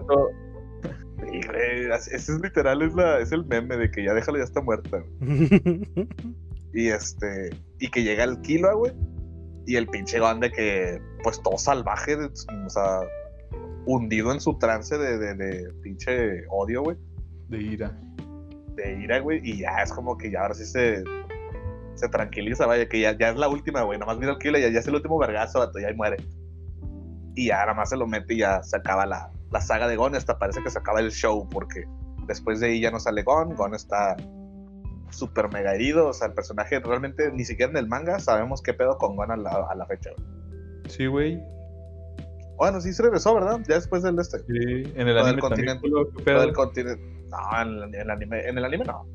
[1.21, 4.45] Sí, güey, ese es literal, es, la, es el meme de que ya déjalo, ya
[4.45, 5.89] está muerta, güey.
[6.75, 8.93] Y este, y que llega el Killua, güey.
[9.67, 13.01] Y el pinche de que, pues todo salvaje, o sea,
[13.87, 16.97] hundido en su trance de, de, de pinche odio, güey.
[17.49, 17.99] De ira.
[18.77, 19.41] De ira, güey.
[19.43, 21.03] Y ya es como que ya ahora sí se,
[21.95, 23.99] se tranquiliza, vaya, que ya, ya es la última, güey.
[23.99, 26.17] Nomás mira el Killua, ya, ya es el último vergazo, vato, ya ahí muere.
[27.35, 29.97] Y ya nada más se lo mete y ya se acaba la, la saga de
[29.97, 30.15] Gon.
[30.15, 31.85] Hasta parece que se acaba el show, porque
[32.27, 33.55] después de ahí ya no sale Gon.
[33.55, 34.17] Gon está
[35.11, 36.09] súper mega herido.
[36.09, 39.31] O sea, el personaje realmente ni siquiera en el manga sabemos qué pedo con Gon
[39.31, 40.11] a la, a la fecha.
[40.17, 40.91] güey.
[40.91, 41.43] Sí, güey.
[42.59, 43.61] Bueno, sí se regresó, ¿verdad?
[43.69, 44.39] Ya después del este.
[44.41, 44.45] Sí,
[44.95, 45.79] en el del anime también.
[45.81, 46.53] continente.
[46.55, 47.03] continente.
[47.31, 49.07] No, en el, en el anime, en el anime no.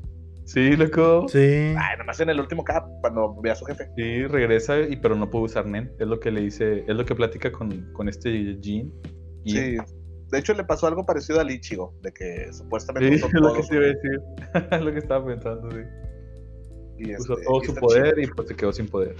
[0.44, 1.26] Sí, loco.
[1.28, 1.74] sí.
[1.76, 3.90] Ay, nomás en el último cap, cuando ve a su jefe.
[3.96, 5.92] Sí, regresa, y, pero no puede usar Nen.
[5.98, 8.92] Es lo que le dice, es lo que platica con, con este Jin.
[9.44, 9.76] Y Sí.
[10.30, 13.54] De hecho, le pasó algo parecido al Ichigo, de que supuestamente Sí, usó es lo
[13.54, 14.20] que su- se iba a decir.
[14.72, 15.78] es lo que estaba pensando, sí.
[16.98, 19.14] y Usó este, todo y su poder y pues se quedó sin poder.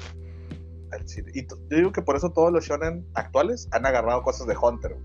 [0.93, 1.31] Al chile.
[1.35, 4.97] Y yo digo que por eso todos los shonen actuales han agarrado cosas de Hunter.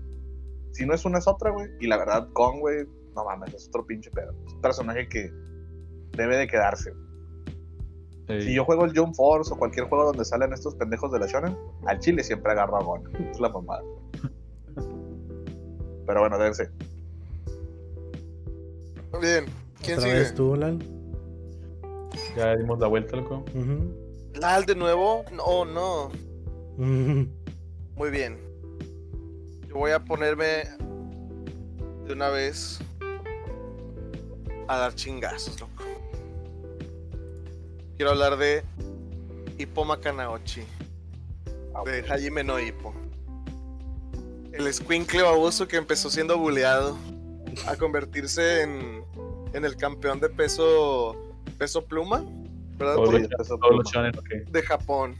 [0.72, 1.68] Si no es una es otra, güey.
[1.80, 4.32] Y la verdad, Gon, güey, no mames, es otro pinche pedo.
[4.46, 5.30] Es un personaje que
[6.12, 6.92] debe de quedarse.
[8.26, 11.26] Si yo juego el Jump Force o cualquier juego donde salen estos pendejos de la
[11.26, 11.56] shonen,
[11.86, 13.02] al chile siempre agarro a Gon.
[13.30, 13.82] Es la mamada.
[16.06, 16.70] Pero bueno, dense.
[19.20, 19.44] Bien.
[19.82, 20.20] ¿Quién ¿Otra sigue?
[20.20, 20.78] vez tú, Lal?
[22.36, 23.44] Ya dimos la vuelta, loco.
[23.54, 24.03] Ujú.
[24.44, 25.24] Lal de nuevo.
[25.32, 26.08] No, no.
[26.76, 27.26] Ujú.
[27.96, 28.38] Muy bien.
[29.66, 30.64] Yo voy a ponerme
[32.04, 32.78] de una vez
[34.68, 35.82] a dar chingazos, loco.
[37.96, 38.62] Quiero hablar de
[39.56, 40.64] Hippo Makanaochi.
[41.86, 42.94] De Hajime no Hippo.
[44.52, 46.98] El escuincle baboso que empezó siendo buleado
[47.66, 49.06] a convertirse en,
[49.54, 51.16] en el campeón de peso
[51.56, 52.22] peso pluma,
[52.78, 52.94] ¿verdad?
[52.94, 53.20] Todos Todos
[53.76, 54.12] los pluma.
[54.12, 55.16] shonen, de Japón,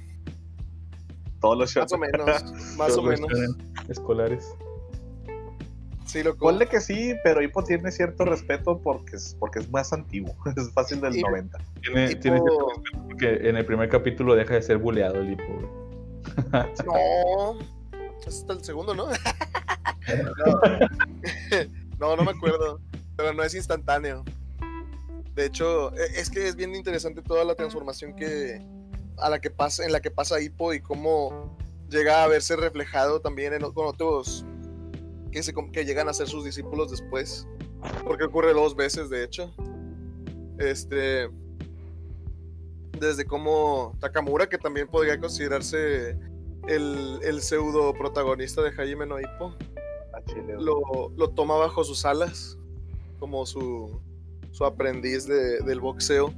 [1.40, 2.11] Todos los más o shonen.
[2.12, 3.32] menos, más o Todos menos.
[3.32, 4.55] shonen escolares.
[6.07, 6.38] Sí, loco.
[6.46, 10.32] Ponle que sí, pero Hippo tiene cierto respeto porque es, porque es más antiguo.
[10.57, 11.59] Es fácil del Y- 90.
[11.82, 15.34] Tiene, Tipo- tiene cierto respeto porque en el primer capítulo deja de ser buleado el
[15.36, 15.66] güey.
[16.86, 17.59] No,
[18.20, 19.09] es hasta el segundo, no.
[21.98, 22.80] no, no me acuerdo,
[23.16, 24.24] pero no es instantáneo.
[25.35, 28.64] De hecho, e- es que es bien interesante toda la transformación que
[29.18, 31.57] a la que pasa, en la que pasa Hippo y cómo
[31.89, 34.45] llega a verse reflejado también en, con otros
[35.30, 37.47] que, se, que llegan a ser sus discípulos después.
[38.05, 39.53] Porque ocurre dos veces, de hecho.
[40.59, 41.28] Este.
[42.99, 46.16] Desde como Takamura, que también podría considerarse
[46.68, 49.55] el, el pseudo protagonista de Hajime no Ippo,
[50.14, 50.55] A Chile.
[50.59, 52.57] lo, lo toma bajo sus alas
[53.18, 54.01] como su,
[54.55, 56.32] su aprendiz de- del boxeo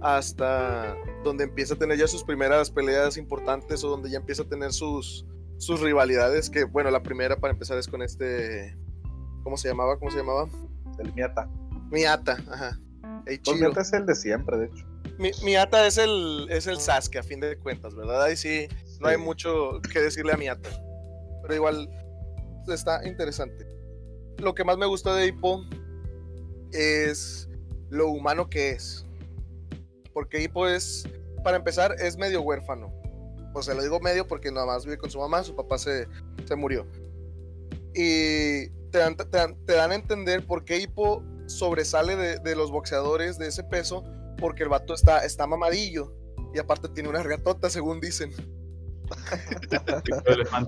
[0.00, 4.48] hasta donde empieza a tener ya sus primeras peleas importantes o donde ya empieza a
[4.48, 5.24] tener sus,
[5.58, 8.76] sus rivalidades que bueno la primera para empezar es con este
[9.44, 9.98] ¿cómo se llamaba?
[9.98, 10.48] ¿cómo se llamaba?
[10.98, 11.48] El Miata.
[11.90, 12.78] Miata ajá
[13.24, 13.60] Pues.
[13.60, 14.84] Miata es el de siempre, de hecho.
[15.18, 18.24] Mi, Miata es el, es el Sasuke a fin de cuentas ¿verdad?
[18.24, 18.66] ahí sí
[19.00, 20.68] no hay mucho que decirle a Miata.
[21.42, 21.88] Pero igual
[22.68, 23.66] está interesante.
[24.38, 25.64] Lo que más me gusta de Hippo
[26.72, 27.48] es
[27.90, 29.06] lo humano que es.
[30.12, 31.08] Porque Hippo es,
[31.44, 32.92] para empezar, es medio huérfano.
[33.54, 36.08] O sea, lo digo medio porque nada más vive con su mamá, su papá se,
[36.46, 36.86] se murió.
[37.94, 42.56] Y te dan, te, dan, te dan a entender por qué Hippo sobresale de, de
[42.56, 44.04] los boxeadores de ese peso,
[44.38, 46.14] porque el vato está, está mamadillo.
[46.54, 48.32] Y aparte tiene una regatota, según dicen.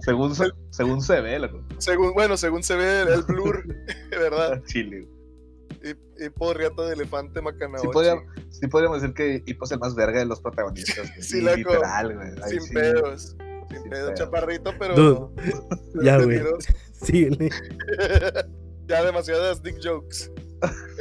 [0.04, 1.62] Según se, según se ve, loco.
[1.78, 3.64] Según, bueno, según se ve el, el blur,
[4.10, 4.62] ¿verdad?
[4.66, 5.08] Chile.
[6.36, 7.86] Por riata de elefante Macanaochi.
[7.86, 11.10] Sí, podría- sí podríamos decir que Hippo es el más verga de los protagonistas.
[11.20, 11.56] Sí, loco.
[11.56, 12.28] Literal, güey.
[12.42, 12.74] Ahí Sin sí.
[12.74, 13.36] pedos.
[13.68, 14.14] Sin, Sin pedo, pedo.
[14.14, 14.94] chaparrito, pero.
[14.94, 15.52] Dude,
[16.04, 16.40] ya, güey.
[16.92, 17.50] Síguele.
[18.86, 20.30] ya demasiadas dick jokes.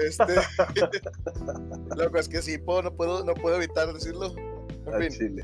[0.06, 0.36] Este.
[1.96, 4.34] Loco, es que sí, no puedo, no puedo evitar decirlo.
[4.88, 5.42] En fin.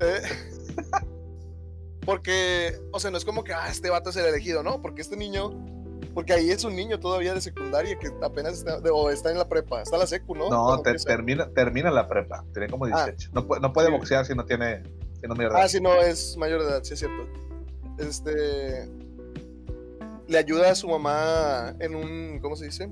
[0.00, 0.20] Eh,
[2.04, 4.80] porque, o sea, no es como que, ah, este vato es el elegido, ¿no?
[4.80, 5.50] Porque este niño.
[6.16, 9.46] Porque ahí es un niño todavía de secundaria que apenas está, o está en la
[9.46, 10.48] prepa, está en la secu, ¿no?
[10.48, 12.42] No, te- termina, termina la prepa.
[12.54, 13.04] Tiene como Ah.
[13.04, 13.28] 18.
[13.34, 13.92] no, puede- no puede Sí.
[13.92, 14.82] boxear si no tiene.
[15.20, 15.62] Si no es mierda.
[15.62, 17.22] Ah, sí, no, es mayor de edad, sí es cierto.
[17.98, 18.88] Este.
[20.26, 22.38] Le ayuda a su mamá en un.
[22.40, 22.90] ¿Cómo se dice?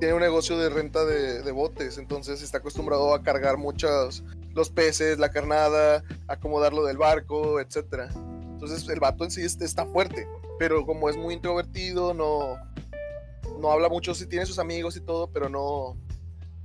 [0.00, 4.24] Tiene un negocio de renta de, de botes, entonces está acostumbrado a cargar muchos.
[4.54, 8.08] Los peces, la carnada, acomodarlo del barco, etcétera.
[8.14, 10.26] Entonces el vato en sí es- está fuerte,
[10.58, 12.56] pero como es muy introvertido, no.
[13.60, 15.96] No habla mucho, sí tiene sus amigos y todo, pero no.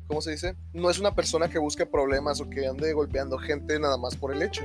[0.07, 0.55] ¿Cómo se dice?
[0.73, 4.33] No es una persona que busque problemas o que ande golpeando gente nada más por
[4.33, 4.63] el hecho.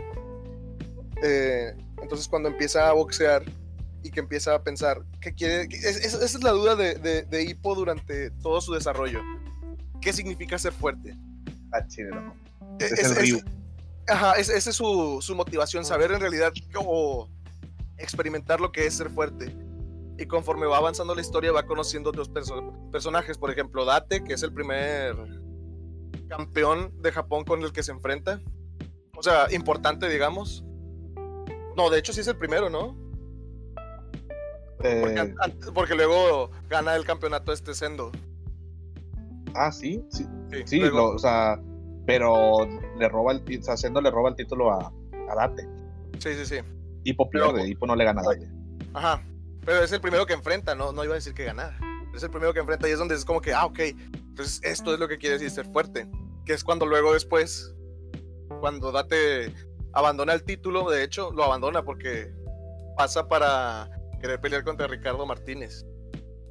[1.22, 3.44] Eh, entonces cuando empieza a boxear
[4.02, 5.68] y que empieza a pensar que quiere...
[5.68, 9.20] que- es- es- esa es la duda de, de, de Hippo durante todo su desarrollo.
[10.00, 11.14] ¿Qué significa ser fuerte?
[11.72, 12.34] A Chile, loco.
[12.80, 13.40] E- Es el Ryu.
[14.08, 17.28] Ajá, es- esa es su, su motivación, saber en realidad cómo
[17.99, 19.57] experimentar lo que es ser fuerte.
[20.18, 23.36] Y conforme va avanzando la historia, va conociendo otros perso- personajes.
[23.38, 25.16] Por ejemplo, Date, que es el primer
[26.28, 28.40] campeón de Japón con el que se enfrenta.
[29.16, 30.64] O sea, importante, digamos.
[31.76, 32.97] No, de hecho sí es el primero, ¿no?
[34.78, 35.34] Porque, Eh,
[35.72, 38.12] porque luego gana el campeonato este Sendo.
[39.55, 40.26] ah, sí, sí.
[40.53, 41.61] Sí, Sí, luego- lo- o sea,
[42.07, 42.59] pero
[42.99, 44.92] le roba el o sea, le roba el título a,
[45.30, 45.66] a Date.
[46.18, 46.57] sí, sí, sí.
[47.05, 48.98] Hippo pierde, Hippo no le gana a.
[48.98, 49.22] Ajá.
[49.64, 51.74] Pero es el primero que enfrenta, no, no iba a decir que ganar.
[52.14, 53.78] Es el primero que enfrenta y es donde es como que, ah, ok.
[53.80, 56.09] Entonces esto es lo que quiere decir ser fuerte.
[56.44, 57.74] Que es cuando luego después,
[58.61, 59.52] cuando Date
[59.92, 62.32] abandona el título, de hecho, lo abandona porque
[62.96, 63.88] pasa para
[64.20, 65.84] querer pelear contra Ricardo Martínez.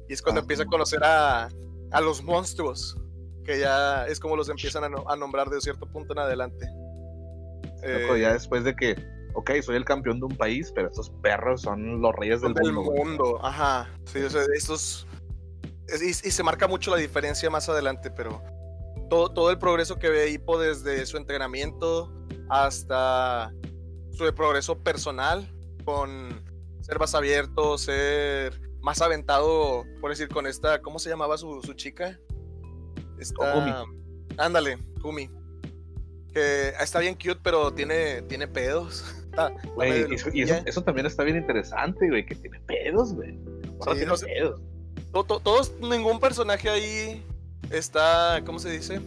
[0.08, 0.42] Y es cuando Ah.
[0.42, 1.48] empieza a conocer a,
[1.92, 2.96] a los monstruos,
[3.44, 6.66] que ya es como los empiezan a, no- a nombrar de cierto punto en adelante.
[7.82, 8.96] Loco, Eh, ya después de que,
[9.34, 12.72] ok, soy el campeón de un país, pero estos perros son los reyes del, del
[12.72, 12.92] mundo.
[12.92, 13.88] mundo, ajá.
[14.06, 15.06] Sí, o sea, estos.
[15.88, 18.42] es- Y, y se marca mucho la diferencia más adelante, pero
[19.10, 22.12] todo, todo el progreso que ve Hippo desde su entrenamiento
[22.48, 23.52] hasta
[24.12, 25.52] su progreso personal,
[25.84, 26.42] con
[26.80, 31.72] ser más abierto, ser más aventado, por decir, con esta, ¿cómo se llamaba su, su
[31.74, 32.18] chica?
[33.18, 33.84] Esta,
[34.38, 35.30] ándale, Kumi.
[36.32, 39.04] Que está bien cute, pero tiene, tiene pedos.
[39.34, 40.70] Está- está Güey, medio y eso, y eso, loquilla.
[40.70, 43.38] eso también está bien interesante, güey, que tiene pedos, güey.
[43.80, 44.26] Ahora Sí, tiene no sé.
[44.26, 44.60] pedos.
[45.12, 47.24] to- to- todos, ningún personaje ahí
[47.70, 49.00] está, ¿cómo se dice?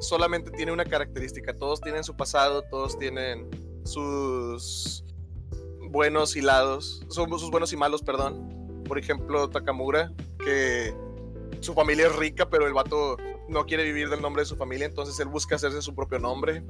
[0.00, 1.54] Solamente tiene una característica.
[1.54, 3.48] Todos tienen su pasado, todos tienen
[3.84, 5.04] sus
[5.88, 8.82] buenos y lados, son sus buenos y malos, perdón.
[8.86, 10.12] Por ejemplo, Takamura,
[10.44, 10.94] que
[11.60, 13.16] su familia es rica, pero el vato
[13.48, 16.62] no quiere vivir del nombre de su familia, entonces él busca hacerse su propio nombre.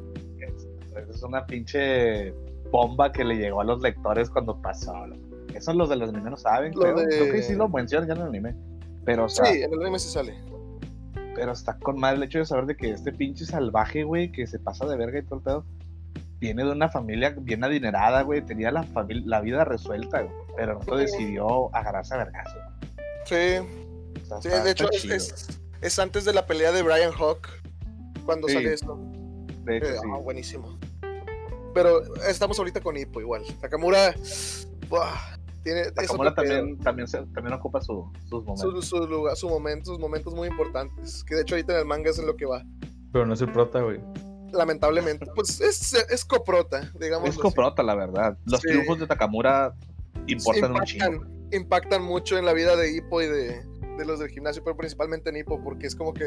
[1.10, 2.32] Es, una pinche
[2.70, 5.06] bomba que le llegó a los lectores cuando pasó.
[5.06, 5.22] loco.
[5.54, 6.94] Eso los de los animes no saben, Lo creo.
[6.96, 8.54] de- Creo que sí lo mencionan ya en el anime.
[9.04, 10.34] Pero, o sea, Sí, en el anime se sale.
[11.34, 14.46] pero está con mal el hecho de saber de que este pinche salvaje, güey, que
[14.46, 15.64] se pasa de verga y todo el pedo,
[16.40, 18.86] viene de una familia bien adinerada, güey, tenía la,
[19.24, 22.58] la vida resuelta, güey, pero no decidió agarrarse a vergazo.
[23.24, 25.14] Sí, O sea, sí, está- de hecho es, chido.
[25.14, 27.48] es- es antes de la pelea de Brian Hawk,
[28.24, 28.54] cuando Sí.
[28.54, 28.98] sale esto.
[29.64, 30.08] De hecho, Eh, sí.
[30.12, 30.78] ah, buenísimo.
[31.76, 33.42] Pero estamos ahorita con Hippo igual.
[33.60, 34.14] Takamura,
[34.88, 35.14] buah,
[35.62, 35.90] tiene
[36.34, 38.86] también, también, se- también ocupa su- sus momentos.
[38.88, 41.22] su, su lugar, su momento, sus momentos muy importantes.
[41.24, 42.64] Que de hecho ahorita en el manga es en lo que va.
[43.12, 44.00] Pero no es el prota, güey.
[44.52, 45.26] Lamentablemente.
[45.34, 47.30] Pues es, es coprota, digamos.
[47.30, 48.38] Es coprota, la verdad.
[48.46, 48.68] Los Sí.
[48.68, 49.74] triunfos de Takamura
[50.26, 51.04] importan un chingo.
[51.06, 53.62] impactan, impactan mucho en la vida de Hippo y de,
[53.98, 56.26] de los del gimnasio, pero principalmente en Hippo, porque es como que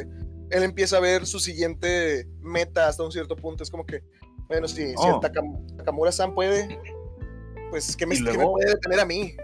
[0.52, 3.64] él empieza a ver su siguiente meta hasta un cierto punto.
[3.64, 4.04] Es como que,
[4.50, 5.16] bueno, si, si Oh.
[5.24, 6.80] el Takam- Takamura-san puede,
[7.70, 9.36] pues, ¿qué me, qué me luego- puede detener a mí?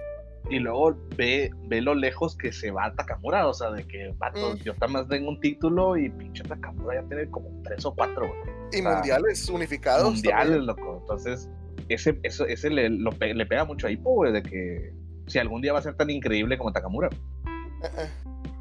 [0.49, 4.53] Y luego ve, ve lo lejos que se va Takamura, o sea, de que, vato,
[4.53, 4.57] Mm.
[4.57, 8.39] yo más tengo un título y pinche Takamura ya tiene como tres o cuatro, güey.
[8.73, 10.11] Y mundiales unificados.
[10.13, 10.65] mundiales, también.
[10.67, 10.97] loco.
[11.01, 11.49] Entonces,
[11.89, 14.93] ese, eso, ese le, lo le pega mucho a Hippo, güey, de que
[15.27, 17.09] si algún día va a ser tan increíble como Takamura.
[17.83, 18.09] Eh, eh.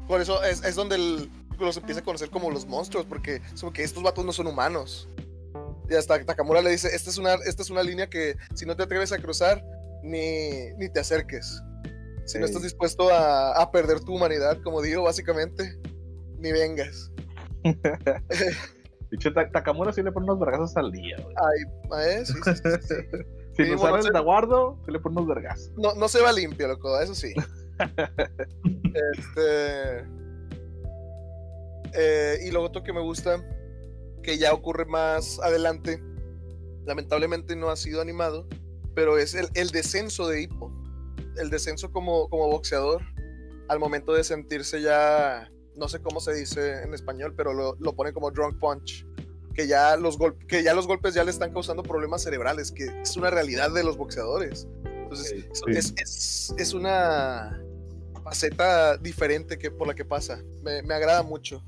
[0.07, 1.29] Por eso es, es donde el-
[1.59, 4.47] los empieza a conocer como los monstruos, porque es como que estos vatos no son
[4.47, 5.07] humanos.
[5.89, 8.75] Y hasta Takamura le dice, esta es una, esta es una línea que si no
[8.75, 9.63] te atreves a cruzar,
[10.03, 11.61] ni, ni te acerques.
[12.25, 15.77] Si no estás dispuesto a, a perder tu humanidad, como digo, básicamente,
[16.39, 17.11] ni vengas.
[19.11, 21.35] Dicho, Ta- Takamura sí le pone unos vergazos al día, güey.
[21.37, 22.25] Ay, ¿eh?
[22.25, 22.95] Sí, sí, sí.
[23.55, 25.71] Si Sí, no bueno, sale el Taguardo, sí le pone unos vergazos.
[25.77, 27.33] No, no se va limpio, loco, eso sí.
[28.83, 30.05] este.
[31.93, 33.37] eh, y lo otro que me gusta,
[34.25, 36.01] que ya ocurre más adelante,
[36.85, 38.47] lamentablemente no ha sido animado,
[38.95, 40.71] pero es el, el descenso de Hippo.
[41.37, 43.01] El descenso como, como boxeador,
[43.67, 47.93] al momento de sentirse ya, no sé cómo se dice en español, pero lo, lo
[47.93, 49.05] pone como drunk punch.
[49.53, 52.85] Que ya, los gol- que ya los golpes ya le están causando problemas cerebrales, que
[53.01, 54.67] es una realidad de los boxeadores.
[54.85, 55.63] Entonces, sí.
[55.67, 57.61] es, es- es una
[58.23, 60.41] faceta diferente que, por la que pasa.
[60.63, 61.63] Me, me agrada mucho.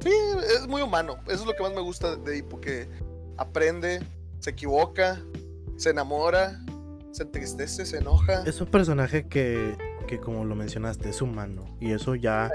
[0.00, 0.10] Sí,
[0.54, 1.16] es muy humano.
[1.26, 2.88] Eso es lo que más me gusta de Hippo, que
[3.36, 4.00] aprende,
[4.38, 5.20] se equivoca,
[5.76, 6.60] se enamora,
[7.12, 8.42] se entristece, se enoja.
[8.44, 9.76] Es un personaje que,
[10.06, 11.76] que como lo mencionaste, es humano.
[11.80, 12.50] Y eso ya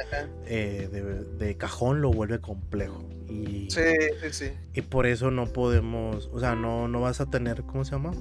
[0.46, 1.02] eh, de,
[1.46, 3.04] de cajón lo vuelve complejo.
[3.28, 3.82] Y, Sí,
[4.22, 4.52] sí, sí.
[4.74, 8.12] y por eso no podemos, o sea, no, no vas a tener, ¿cómo se llama?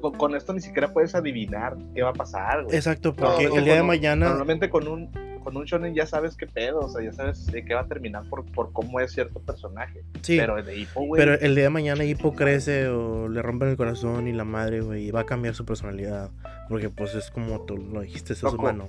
[0.00, 2.76] Con, con esto ni siquiera puedes adivinar qué va a pasar, güey.
[2.76, 4.28] Exacto, porque no, el día de mañana...
[4.28, 5.10] Normalmente con un,
[5.42, 7.86] con un shonen ya sabes qué pedo, o sea, ya sabes de qué va a
[7.86, 10.02] terminar por, por cómo es cierto personaje.
[10.22, 11.20] Sí, Pero de Hippo, güey.
[11.20, 14.80] Pero el día de mañana Hippo crece o le rompen el corazón y la madre,
[14.80, 16.30] güey, y va a cambiar su personalidad.
[16.68, 18.88] Porque pues es como tú lo dijiste, es humano.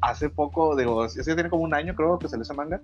[0.00, 2.80] hace poco, digo, ese tiene como un año creo que salió ese manga,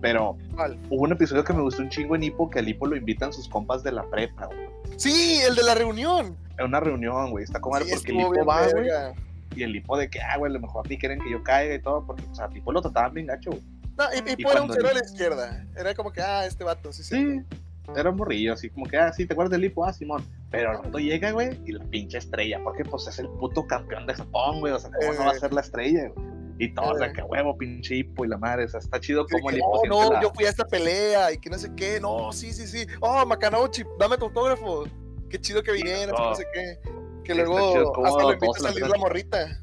[0.00, 0.78] pero ¿Cuál?
[0.90, 3.32] hubo un episodio que me gustó un chingo en Hippo, que al Hippo lo invitan
[3.32, 4.68] sus compas de la prepa, güey.
[4.96, 6.36] Sí, el de la reunión.
[6.58, 9.14] En una reunión, güey, está como Sí, porque el Hippo va, güey, verga.
[9.54, 11.42] Y el Hippo de que, ah, güey, a lo mejor a ti quieren que yo
[11.42, 13.62] caiga y todo, porque, o sea, al Hippo lo trataban bien gacho, güey.
[13.98, 15.66] No, y, y Y fuera un cuando cero a el- la izquierda.
[15.76, 17.14] Era como que, ah, este vato, sí, sí.
[17.16, 17.60] Sí,
[17.96, 19.84] era un morrillo, así como que, ah, sí, ¿te acuerdas del Hippo?
[19.84, 20.24] Ah, Simón.
[20.50, 24.14] Pero rato llega, güey, y la pinche estrella, porque pues es el puto campeón de
[24.14, 25.40] Japón, güey, o sea, ¿cómo no va a Eh.
[25.40, 26.32] ser la estrella, güey?
[26.58, 27.12] Y todo, o sea, Eh.
[27.12, 29.58] que huevo, pinche Hippo y la madre, o sea, está chido Sí, como el que,
[29.60, 31.98] Hippo oh, no, la- yo fui a esta pelea y que no sé qué.
[32.00, 32.86] No, sí, sí, sí.
[33.00, 34.84] Oh, Macanauchi, dame tu autógrafo.
[35.28, 36.34] Qué chido que vinieras, que no no.
[36.36, 36.78] sé qué.
[37.24, 37.56] Que luego
[38.04, 39.58] hasta lo invita a la salir la morrita.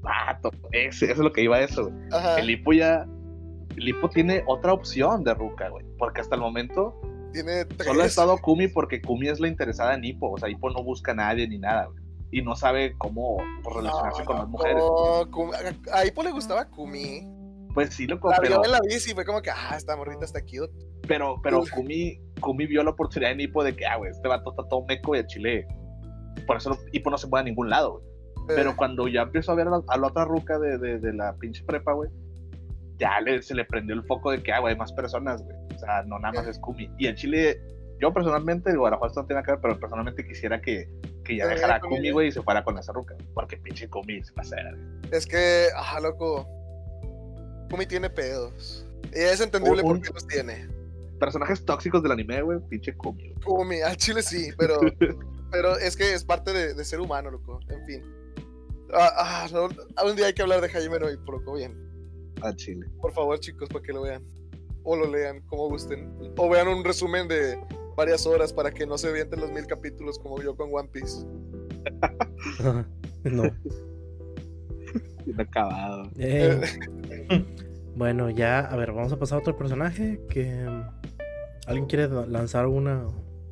[0.00, 1.96] Vato, ese- eso es lo que iba a eso, güey.
[2.12, 2.38] Ajá.
[2.38, 3.06] El Hippo ya.
[3.76, 5.84] El Hippo tiene otra opción de Ruka, güey.
[5.98, 7.00] Porque hasta el momento
[7.32, 7.86] Tiene tres.
[7.88, 10.30] solo ha estado Kumi porque Kumi es la interesada en Hippo.
[10.32, 11.98] O sea, Hippo no busca a nadie ni nada, güey.
[12.30, 14.76] Y no sabe cómo pues, relacionarse No, con las mujeres.
[14.76, 15.22] no,
[15.92, 17.22] a, Hippo le gustaba Kumi.
[17.72, 20.24] Pues sí, loco, La vio en la bici y fue como que, ah, esta morrita
[20.24, 20.72] está cute.
[21.08, 24.50] pero, pero Kumi, Kumi vio la oportunidad en Hippo de que, ah, güey, este vato
[24.50, 25.66] está todo meco y a Chile.
[26.46, 28.04] Por eso Hippo no se puede a ningún lado, güey.
[28.46, 30.98] Pero Eh, cuando ya empezó a ver a la, a la otra ruca de, de,
[30.98, 32.10] de la pinche prepa, güey,
[32.98, 35.56] ya le, se le prendió el foco de que, ah, güey, hay más personas, güey.
[35.74, 36.90] O sea, no nada más es Kumi.
[36.98, 37.60] Y en Chile,
[38.00, 40.88] yo personalmente, digo, esto no tiene nada que ver, pero personalmente quisiera que
[41.24, 43.16] que ya Eh, dejara a Kumi, güey, y se fuera con esa ruca.
[43.32, 45.16] Porque pinche Kumi se pasa de.
[45.16, 46.46] Es que, ajá, loco.
[47.70, 48.86] Kumi tiene pedos.
[49.12, 50.68] Y es entendible por qué los tiene.
[51.18, 53.32] Personajes tóxicos del anime, güey, pinche Kumi.
[53.44, 54.78] Kumi, al chile sí, pero,
[55.54, 57.60] pero es que es parte de, de ser humano, loco.
[57.68, 58.02] En fin.
[58.92, 59.68] Ah, ah, no,
[60.14, 61.78] día hay que hablar de Jaime no por loco, bien.
[62.42, 62.86] A Chile.
[63.00, 64.24] Por favor, chicos, para que lo vean.
[64.82, 66.12] O lo lean, como gusten.
[66.36, 67.56] O vean un resumen de
[67.96, 71.24] varias horas para que no se vienten los mil capítulos como yo con One Piece.
[73.24, 73.44] no.
[75.38, 76.10] Acabado.
[76.18, 76.60] Eh,
[77.94, 80.66] bueno, ya, a ver, vamos a pasar a otro personaje que...
[81.66, 83.06] ¿Alguien quiere la- lanzar una,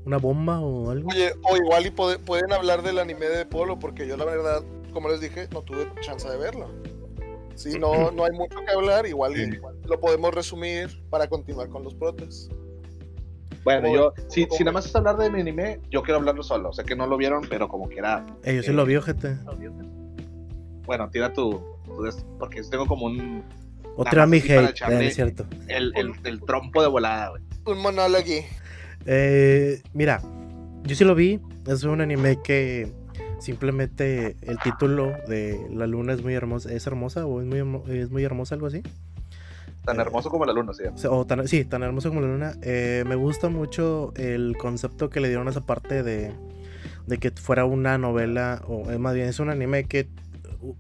[0.05, 1.09] una bomba o algo?
[1.11, 4.62] Oye, o igual y pode- pueden hablar del anime de Polo, porque yo la verdad,
[4.92, 6.68] como les dije, no tuve chance de verlo.
[7.55, 9.42] Si no, no hay mucho que hablar, igual, Sí.
[9.42, 12.48] igual lo podemos resumir para continuar con los protes.
[13.64, 16.18] Bueno, Como- yo, si, como- si nada más es hablar de mi anime, yo quiero
[16.18, 16.72] hablarlo solo.
[16.72, 18.26] Sé que no lo vieron, pero como quiera.
[18.42, 19.36] Eh, yo sí lo vi, gente.
[20.84, 21.53] Bueno, tira tu.
[21.84, 22.05] tu
[22.38, 23.44] porque tengo como un.
[23.96, 25.44] Otra mi hate, eh, es cierto.
[25.68, 27.42] El, el, el trompo de volada, güey.
[27.66, 28.24] Un monólogo.
[29.07, 30.20] Eh, mira,
[30.84, 31.40] yo sí lo vi.
[31.66, 32.92] Es un anime que
[33.38, 36.72] simplemente el título de La luna es muy hermosa.
[36.72, 37.59] ¿Es hermosa o es muy,
[37.98, 38.82] es muy hermosa, algo así?
[39.84, 40.84] Tan Eh, hermoso como la luna, sí.
[41.09, 42.53] O tan, sí, tan hermoso como la luna.
[42.62, 46.32] Eh, me gusta mucho el concepto que le dieron a esa parte de,
[47.07, 50.09] de que fuera una novela, o más bien es un anime que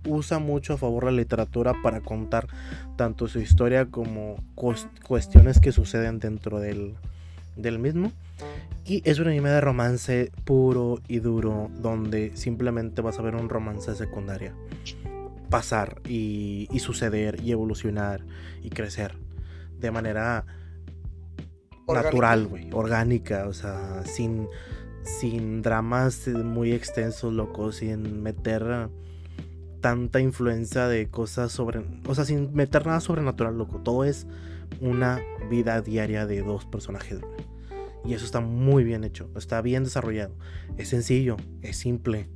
[0.06, 2.46] usa mucho a favor la literatura para contar
[2.96, 6.94] tanto su historia como cues- cuestiones que suceden dentro del,
[7.56, 8.12] del mismo.
[8.84, 13.48] Y es un anime de romance puro y duro, donde simplemente vas a ver un
[13.48, 14.54] romance secundaria
[15.50, 18.24] pasar y, y suceder y evolucionar
[18.62, 19.14] y crecer
[19.78, 20.46] de manera
[21.84, 22.08] Orgánica.
[22.08, 24.48] natural, güey, orgánica, o sea, sin,
[25.02, 28.88] sin dramas muy extensos, loco, sin meter
[29.80, 34.26] tanta influencia de cosas sobre, o sea, sin meter nada sobrenatural, loco, todo es
[34.80, 35.20] una
[35.50, 37.20] vida diaria de dos personajes.
[38.04, 40.34] Y eso está muy bien hecho, está bien desarrollado,
[40.76, 42.28] es sencillo, es simple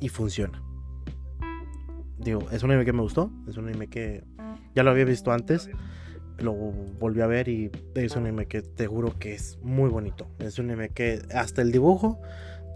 [0.00, 0.62] y funciona.
[2.18, 4.24] Digo, es un anime que me gustó, es un anime que
[4.74, 5.68] ya lo había visto antes,
[6.38, 10.26] lo volví a ver y es un anime que te juro que es muy bonito.
[10.38, 12.20] Es un anime que hasta el dibujo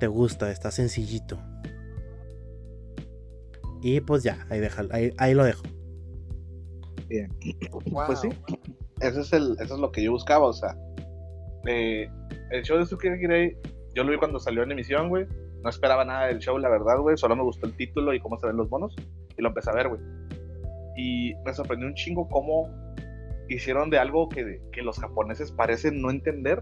[0.00, 1.40] te gusta, está sencillito.
[3.80, 5.62] Y pues ya, ahí, deja, ahí, ahí lo dejo.
[7.08, 7.32] Bien.
[7.90, 8.06] Wow.
[8.06, 8.28] Pues sí,
[9.00, 10.76] eso es, el, eso es lo que yo buscaba, o sea.
[11.66, 12.08] eh,
[12.50, 13.56] el show de Tsukiri Girei,
[13.94, 15.26] yo lo vi cuando salió en emisión, güey.
[15.62, 17.16] No esperaba nada del show, la verdad, güey.
[17.16, 18.94] Solo me gustó el título y cómo se ven los monos.
[19.36, 20.00] Y lo empecé a ver, güey.
[20.96, 22.70] Y me sorprendió un chingo cómo
[23.48, 26.60] hicieron de algo que, que los japoneses parecen no entender.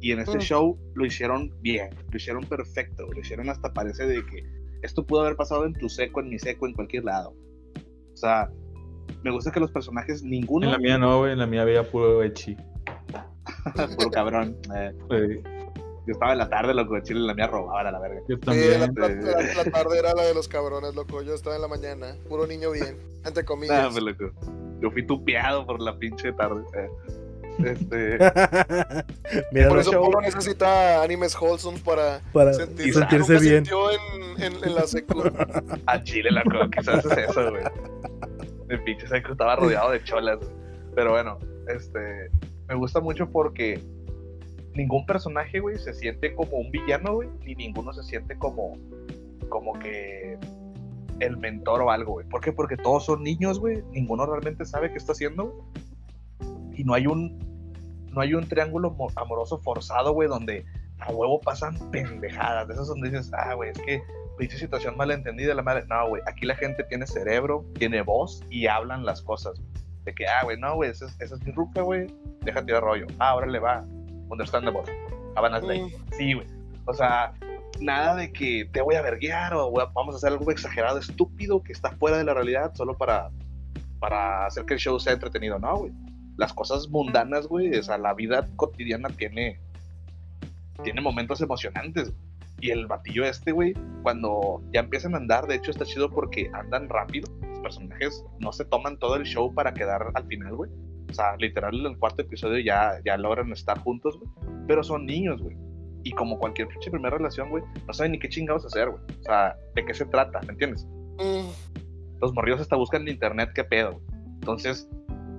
[0.00, 0.40] Y en este Mm.
[0.40, 3.06] show lo hicieron bien, lo hicieron perfecto.
[3.10, 4.42] Lo hicieron hasta parece de que
[4.82, 7.34] esto pudo haber pasado en tu seco, en mi seco, en cualquier lado.
[8.12, 8.50] O sea,
[9.22, 10.66] me gusta que los personajes, ninguno.
[10.66, 12.56] En la mía no, güey, en la mía había puro echi.
[13.96, 14.56] Puro cabrón.
[14.76, 14.92] Eh,
[16.06, 18.20] yo estaba en la tarde, loco, de Chile, la mía robaba a la verga.
[18.28, 18.80] Yo también.
[18.80, 21.22] la, la- la- la tarde era la de los cabrones, loco.
[21.22, 22.14] Yo estaba en la mañana.
[22.28, 22.96] Puro niño bien.
[23.24, 23.88] Entre Nah, comillas.
[23.92, 24.30] pues, loco.
[24.80, 26.62] Yo fui tupeado por la pinche tarde.
[26.74, 26.88] eh.
[27.58, 28.18] Este,
[29.52, 33.00] Mira, Por eso show- Polo necesita animes wholesome para para sentirse,
[33.40, 33.64] bien.
[33.64, 35.22] sintió en, en, en la secu.
[35.86, 37.64] a Chile, loco, quizás es eso, güey.
[38.68, 40.38] El pinche seco estaba rodeado de cholas.
[40.94, 41.38] Pero bueno,
[41.68, 42.30] este,
[42.68, 43.80] me gusta mucho porque
[44.74, 48.76] ningún personaje, güey, se siente como un villano, güey, ni ninguno se siente como,
[49.48, 50.38] como que
[51.20, 52.28] el mentor o algo, güey.
[52.28, 52.52] ¿Por qué?
[52.52, 53.82] Porque todos son niños, güey.
[53.92, 55.64] Ninguno realmente sabe qué está haciendo.
[56.74, 57.38] Y no hay un,
[58.12, 60.64] no hay un triángulo mo- amoroso forzado, güey, donde
[60.98, 62.68] a huevo pasan pendejadas.
[62.68, 64.02] De esas donde dices, ah, güey, es que
[64.36, 65.84] pinche situación malentendida, la madre.
[65.88, 69.60] No, güey, aquí la gente tiene cerebro, tiene voz y hablan las cosas.
[70.04, 72.06] De que, ah, güey, no, güey, esa es, esa es mi ruca, güey,
[72.42, 73.06] déjate de rollo.
[73.18, 73.84] Ah, ahora le va.
[74.28, 74.82] Understandable.
[75.36, 75.94] Havana's Day.
[76.16, 76.46] Sí, güey.
[76.86, 77.32] O sea,
[77.80, 81.62] nada de que te voy a verguiar o güey, vamos a hacer algo exagerado, estúpido,
[81.62, 83.30] que está fuera de la realidad solo para,
[83.98, 85.58] para hacer que el show sea entretenido.
[85.58, 85.92] No, güey.
[86.36, 89.58] Las cosas mundanas, güey, o sea, la vida cotidiana tiene,
[90.82, 92.12] tiene momentos emocionantes.
[92.60, 96.50] Y el batillo este, güey, cuando ya empiezan a andar, de hecho está chido porque
[96.54, 97.28] andan rápido.
[97.42, 100.70] Los personajes no se toman todo el show para quedar al final, güey.
[101.10, 104.30] O sea, literal, en el cuarto episodio ya, ya logran estar juntos, güey.
[104.66, 105.56] Pero son niños, güey.
[106.02, 109.02] Y como cualquier pinche primera relación, güey, no saben ni qué chingados hacer, güey.
[109.20, 110.40] O sea, ¿de qué se trata?
[110.42, 110.86] ¿Me entiendes?
[111.18, 111.48] Mm,
[112.20, 114.04] Los morrillos hasta buscan en internet qué pedo, güey.
[114.40, 114.88] Entonces,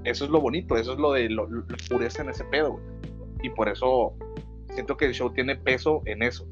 [0.03, 2.73] eso es lo bonito, eso es lo de lo, lo- la pureza en ese pedo,
[2.73, 2.83] güey.
[3.43, 4.13] Y por eso
[4.73, 6.45] siento que el show tiene peso en eso.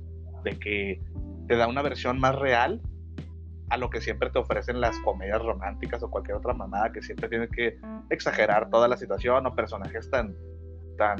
[0.45, 1.01] De que
[1.47, 2.81] te da una versión más real
[3.69, 7.27] a lo que siempre te ofrecen las comedias románticas o cualquier otra mamada que siempre
[7.27, 7.77] tiene que
[8.09, 10.35] exagerar toda la situación o personajes tan,
[10.97, 11.17] tan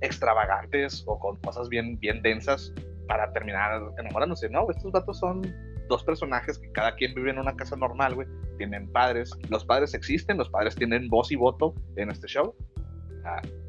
[0.00, 2.72] extravagantes o con cosas bien, bien densas
[3.08, 4.48] para terminar enamorándose.
[4.50, 5.42] No, estos vatos son
[5.88, 8.28] dos personajes que cada quien vive en una casa normal, güey.
[8.58, 9.30] Tienen padres.
[9.48, 12.54] Los padres existen, los padres tienen voz y voto en este show.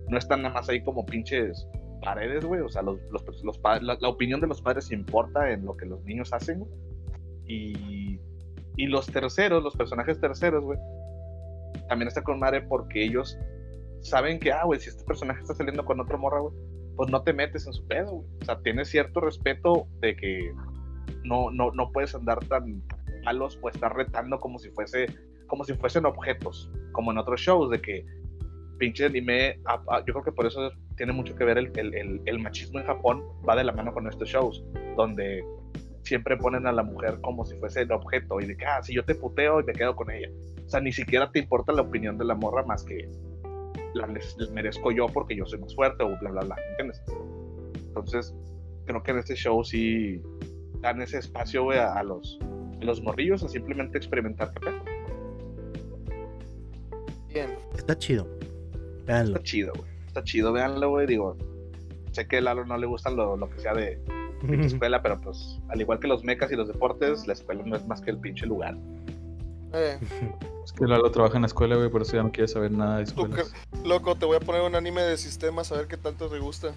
[0.10, 1.68] no están nada más ahí como pinches
[2.06, 2.62] paredes, güey.
[2.62, 5.86] O sea, los, los, los la, la, opinión de los padres importa en lo que
[5.86, 6.72] los niños hacen, güey.
[7.48, 8.20] Y,
[8.78, 10.80] y los terceros, los personajes terceros, güey,
[11.90, 13.38] también está con madre porque ellos
[14.02, 16.54] saben que, ah, güey, si este personaje está saliendo con otro morra, güey,
[16.96, 18.28] pues no te metes en su pedo, güey.
[18.42, 20.54] O sea, tienes cierto respeto de que
[21.24, 22.82] no, no, no puedes andar tan
[23.24, 25.08] malos o estar retando como si fuese
[25.48, 28.04] como si fuesen objetos, como en otros shows, de que
[28.78, 29.60] pinche anime,
[30.06, 33.24] yo creo que por eso tiene mucho que ver el, el, el, machismo en Japón,
[33.48, 34.64] va de la mano con estos shows,
[34.96, 35.44] donde
[36.04, 38.94] siempre ponen a la mujer como si fuese el objeto y de que, ah, si
[38.94, 40.30] yo te puteo y me quedo con ella.
[40.66, 43.10] O sea, ni siquiera te importa la opinión de la morra más que
[43.94, 44.08] la
[44.52, 47.02] merezco yo porque yo soy más fuerte o bla, bla, bla, ¿entiendes?
[47.88, 48.36] Entonces,
[48.86, 50.22] creo que en este show sí
[50.82, 52.40] dan ese espacio, güey, a, los,
[52.82, 54.52] los morrillos a simplemente experimentar
[57.30, 57.58] Bien.
[57.76, 58.28] Está chido.
[59.06, 59.36] Veanlo.
[59.36, 59.90] Está chido, güey.
[60.08, 61.08] Está chido, véanlo, güey.
[61.08, 61.38] Digo,
[62.12, 64.00] sé que a Lalo no le gusta lo, lo que sea de,
[64.62, 67.86] escuela, pero pues al igual que los mecas y los deportes, la escuela no es
[67.86, 68.78] más que el pinche lugar.
[69.74, 70.00] Eh.
[70.64, 72.98] Es que Lalo trabaja en la escuela, güey, por eso ya no quiere saber nada
[72.98, 73.54] de escuelas.
[73.84, 76.74] Loco, te voy a poner un anime de sistemas a ver qué tanto te gusta.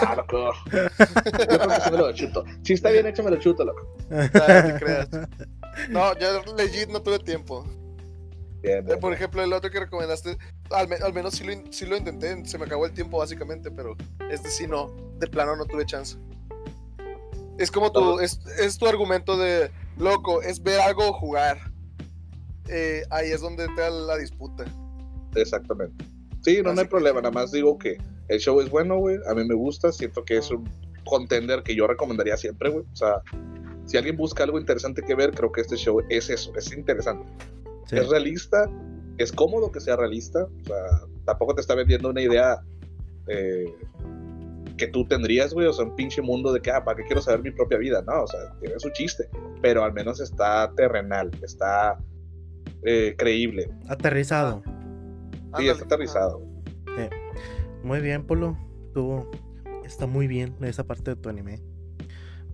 [0.00, 0.52] ah, loco.
[0.72, 2.44] Yo creo que sí me lo chuto.
[2.62, 3.96] Si está bien hecho, me lo chuto, loco.
[4.08, 5.08] No, te creas.
[5.88, 7.64] No, ya legit no tuve tiempo.
[8.62, 10.36] Bien, bien, Por ejemplo, el otro que recomendaste,
[10.70, 13.18] al, me- al menos sí lo, in- sí lo intenté, se me acabó el tiempo
[13.18, 13.96] básicamente, pero
[14.30, 16.16] este sí no, de plano no tuve chance.
[17.58, 21.58] Es como tu, es, es tu argumento de, loco, es ver algo jugar.
[22.68, 24.64] Eh, ahí es donde entra la disputa.
[25.34, 26.04] Exactamente.
[26.42, 27.20] Sí, no, no hay problema.
[27.20, 27.98] Nada más digo que
[28.28, 29.18] el show es bueno, güey.
[29.28, 29.92] A mí me gusta.
[29.92, 30.70] Siento que es un
[31.04, 32.84] contender que yo recomendaría siempre, güey.
[32.92, 33.16] O sea,
[33.84, 36.52] si alguien busca algo interesante que ver, creo que este show es eso.
[36.56, 37.26] Es interesante.
[37.90, 37.96] Sí.
[37.96, 38.70] Es realista.
[39.18, 40.44] Es cómodo que sea realista.
[40.44, 42.60] O sea, tampoco te está vendiendo una idea
[43.26, 43.66] eh,
[44.76, 45.66] que tú tendrías, güey.
[45.66, 48.02] O sea, un pinche mundo de que, ah, ¿para qué quiero saber mi propia vida?
[48.06, 49.28] No, o sea, tiene su chiste.
[49.60, 51.30] Pero al menos está terrenal.
[51.42, 51.98] Está
[52.84, 53.68] eh, creíble.
[53.88, 54.62] Aterrizado.
[54.64, 54.70] Sí,
[55.52, 55.72] Ándale.
[55.72, 56.42] está aterrizado.
[57.82, 58.56] Muy bien, Polo.
[58.94, 59.28] Tuvo.
[59.84, 61.60] Está muy bien esa parte de tu anime.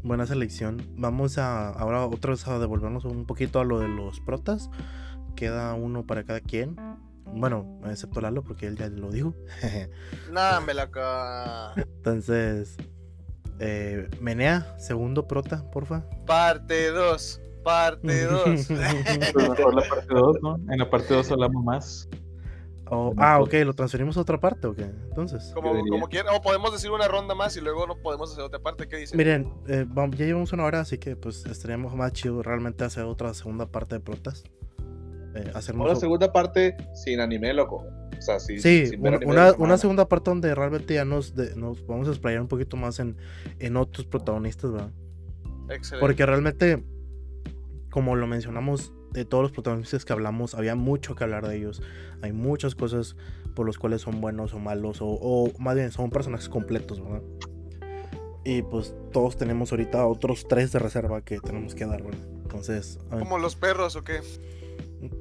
[0.03, 0.83] Buena selección.
[0.97, 4.71] Vamos a ahora otros a devolvernos un poquito a lo de los protas.
[5.37, 6.77] Queda uno para cada quien.
[7.27, 9.35] Bueno, excepto Lalo, porque él ya lo dijo.
[10.33, 11.75] Nah, me la ca...
[11.77, 12.77] Entonces,
[13.59, 16.05] eh, Menea, segundo prota, porfa.
[16.27, 17.41] Parte 2.
[17.63, 18.43] Parte 2.
[18.45, 18.71] Pues
[19.35, 20.57] mejor la parte 2, ¿no?
[20.73, 22.09] En la parte 2 hablamos más.
[22.89, 24.79] O- ah, ok, lo transferimos a otra parte, ok.
[24.79, 26.35] Entonces, como, como quieran.
[26.37, 28.87] O podemos decir una ronda más y luego no podemos hacer otra parte.
[28.87, 29.19] ¿Qué dicen?
[29.19, 33.35] miren, eh, ya llevamos una hora, así que pues estaríamos más chido realmente hacer otra
[33.35, 34.45] segunda parte de protas.
[35.37, 37.85] Eh, hacernos Una segunda parte sin anime, loco.
[38.19, 41.87] O sea, sí, Sí, sin una, una- segunda parte donde realmente ya nos, de- nos
[41.87, 43.17] vamos a explayar un poquito más en,
[43.59, 44.91] en otros protagonistas, ¿verdad?
[45.69, 46.01] Excelente.
[46.01, 46.83] Porque realmente,
[47.91, 51.83] como lo mencionamos, de todos los protagonistas que hablamos, había mucho que hablar de ellos.
[52.23, 53.17] Hay muchas cosas
[53.55, 57.23] por los cuales son buenos o malos, o, o más bien son personajes completos, ¿verdad?
[58.45, 62.21] Y pues todos tenemos ahorita otros tres de reserva que tenemos que dar, ¿verdad?
[62.43, 64.21] Entonces, ¿Como los perros o qué?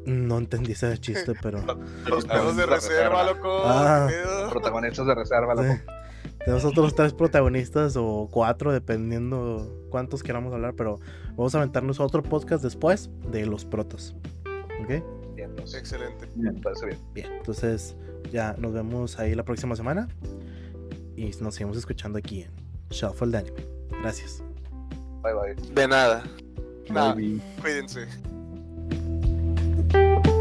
[0.06, 1.60] No entendí ese chiste, pero
[2.08, 3.64] Los perros de reserva, loco.
[3.66, 4.08] Ah.
[4.50, 5.74] Protagonistas de reserva, loco.
[5.74, 5.82] Sí.
[6.40, 11.00] Tenemos otros tres protagonistas o cuatro, dependiendo cuántos queramos hablar, pero
[11.30, 14.16] vamos a aventarnos otro podcast después de los protas.
[14.84, 15.04] ¿Ok?
[15.36, 16.28] Bien, pues, Excelente.
[16.36, 17.00] me parece bien.
[17.14, 17.96] Bien, entonces
[18.32, 20.08] ya nos vemos ahí la próxima semana
[21.16, 22.52] y nos seguimos escuchando aquí en
[22.90, 23.68] Shuffle de Anime.
[24.02, 24.44] Gracias.
[25.24, 25.74] Bye, bye.
[25.74, 26.24] De nada.
[26.90, 27.16] Nada.
[27.16, 28.35] Maybe.
[29.94, 30.35] you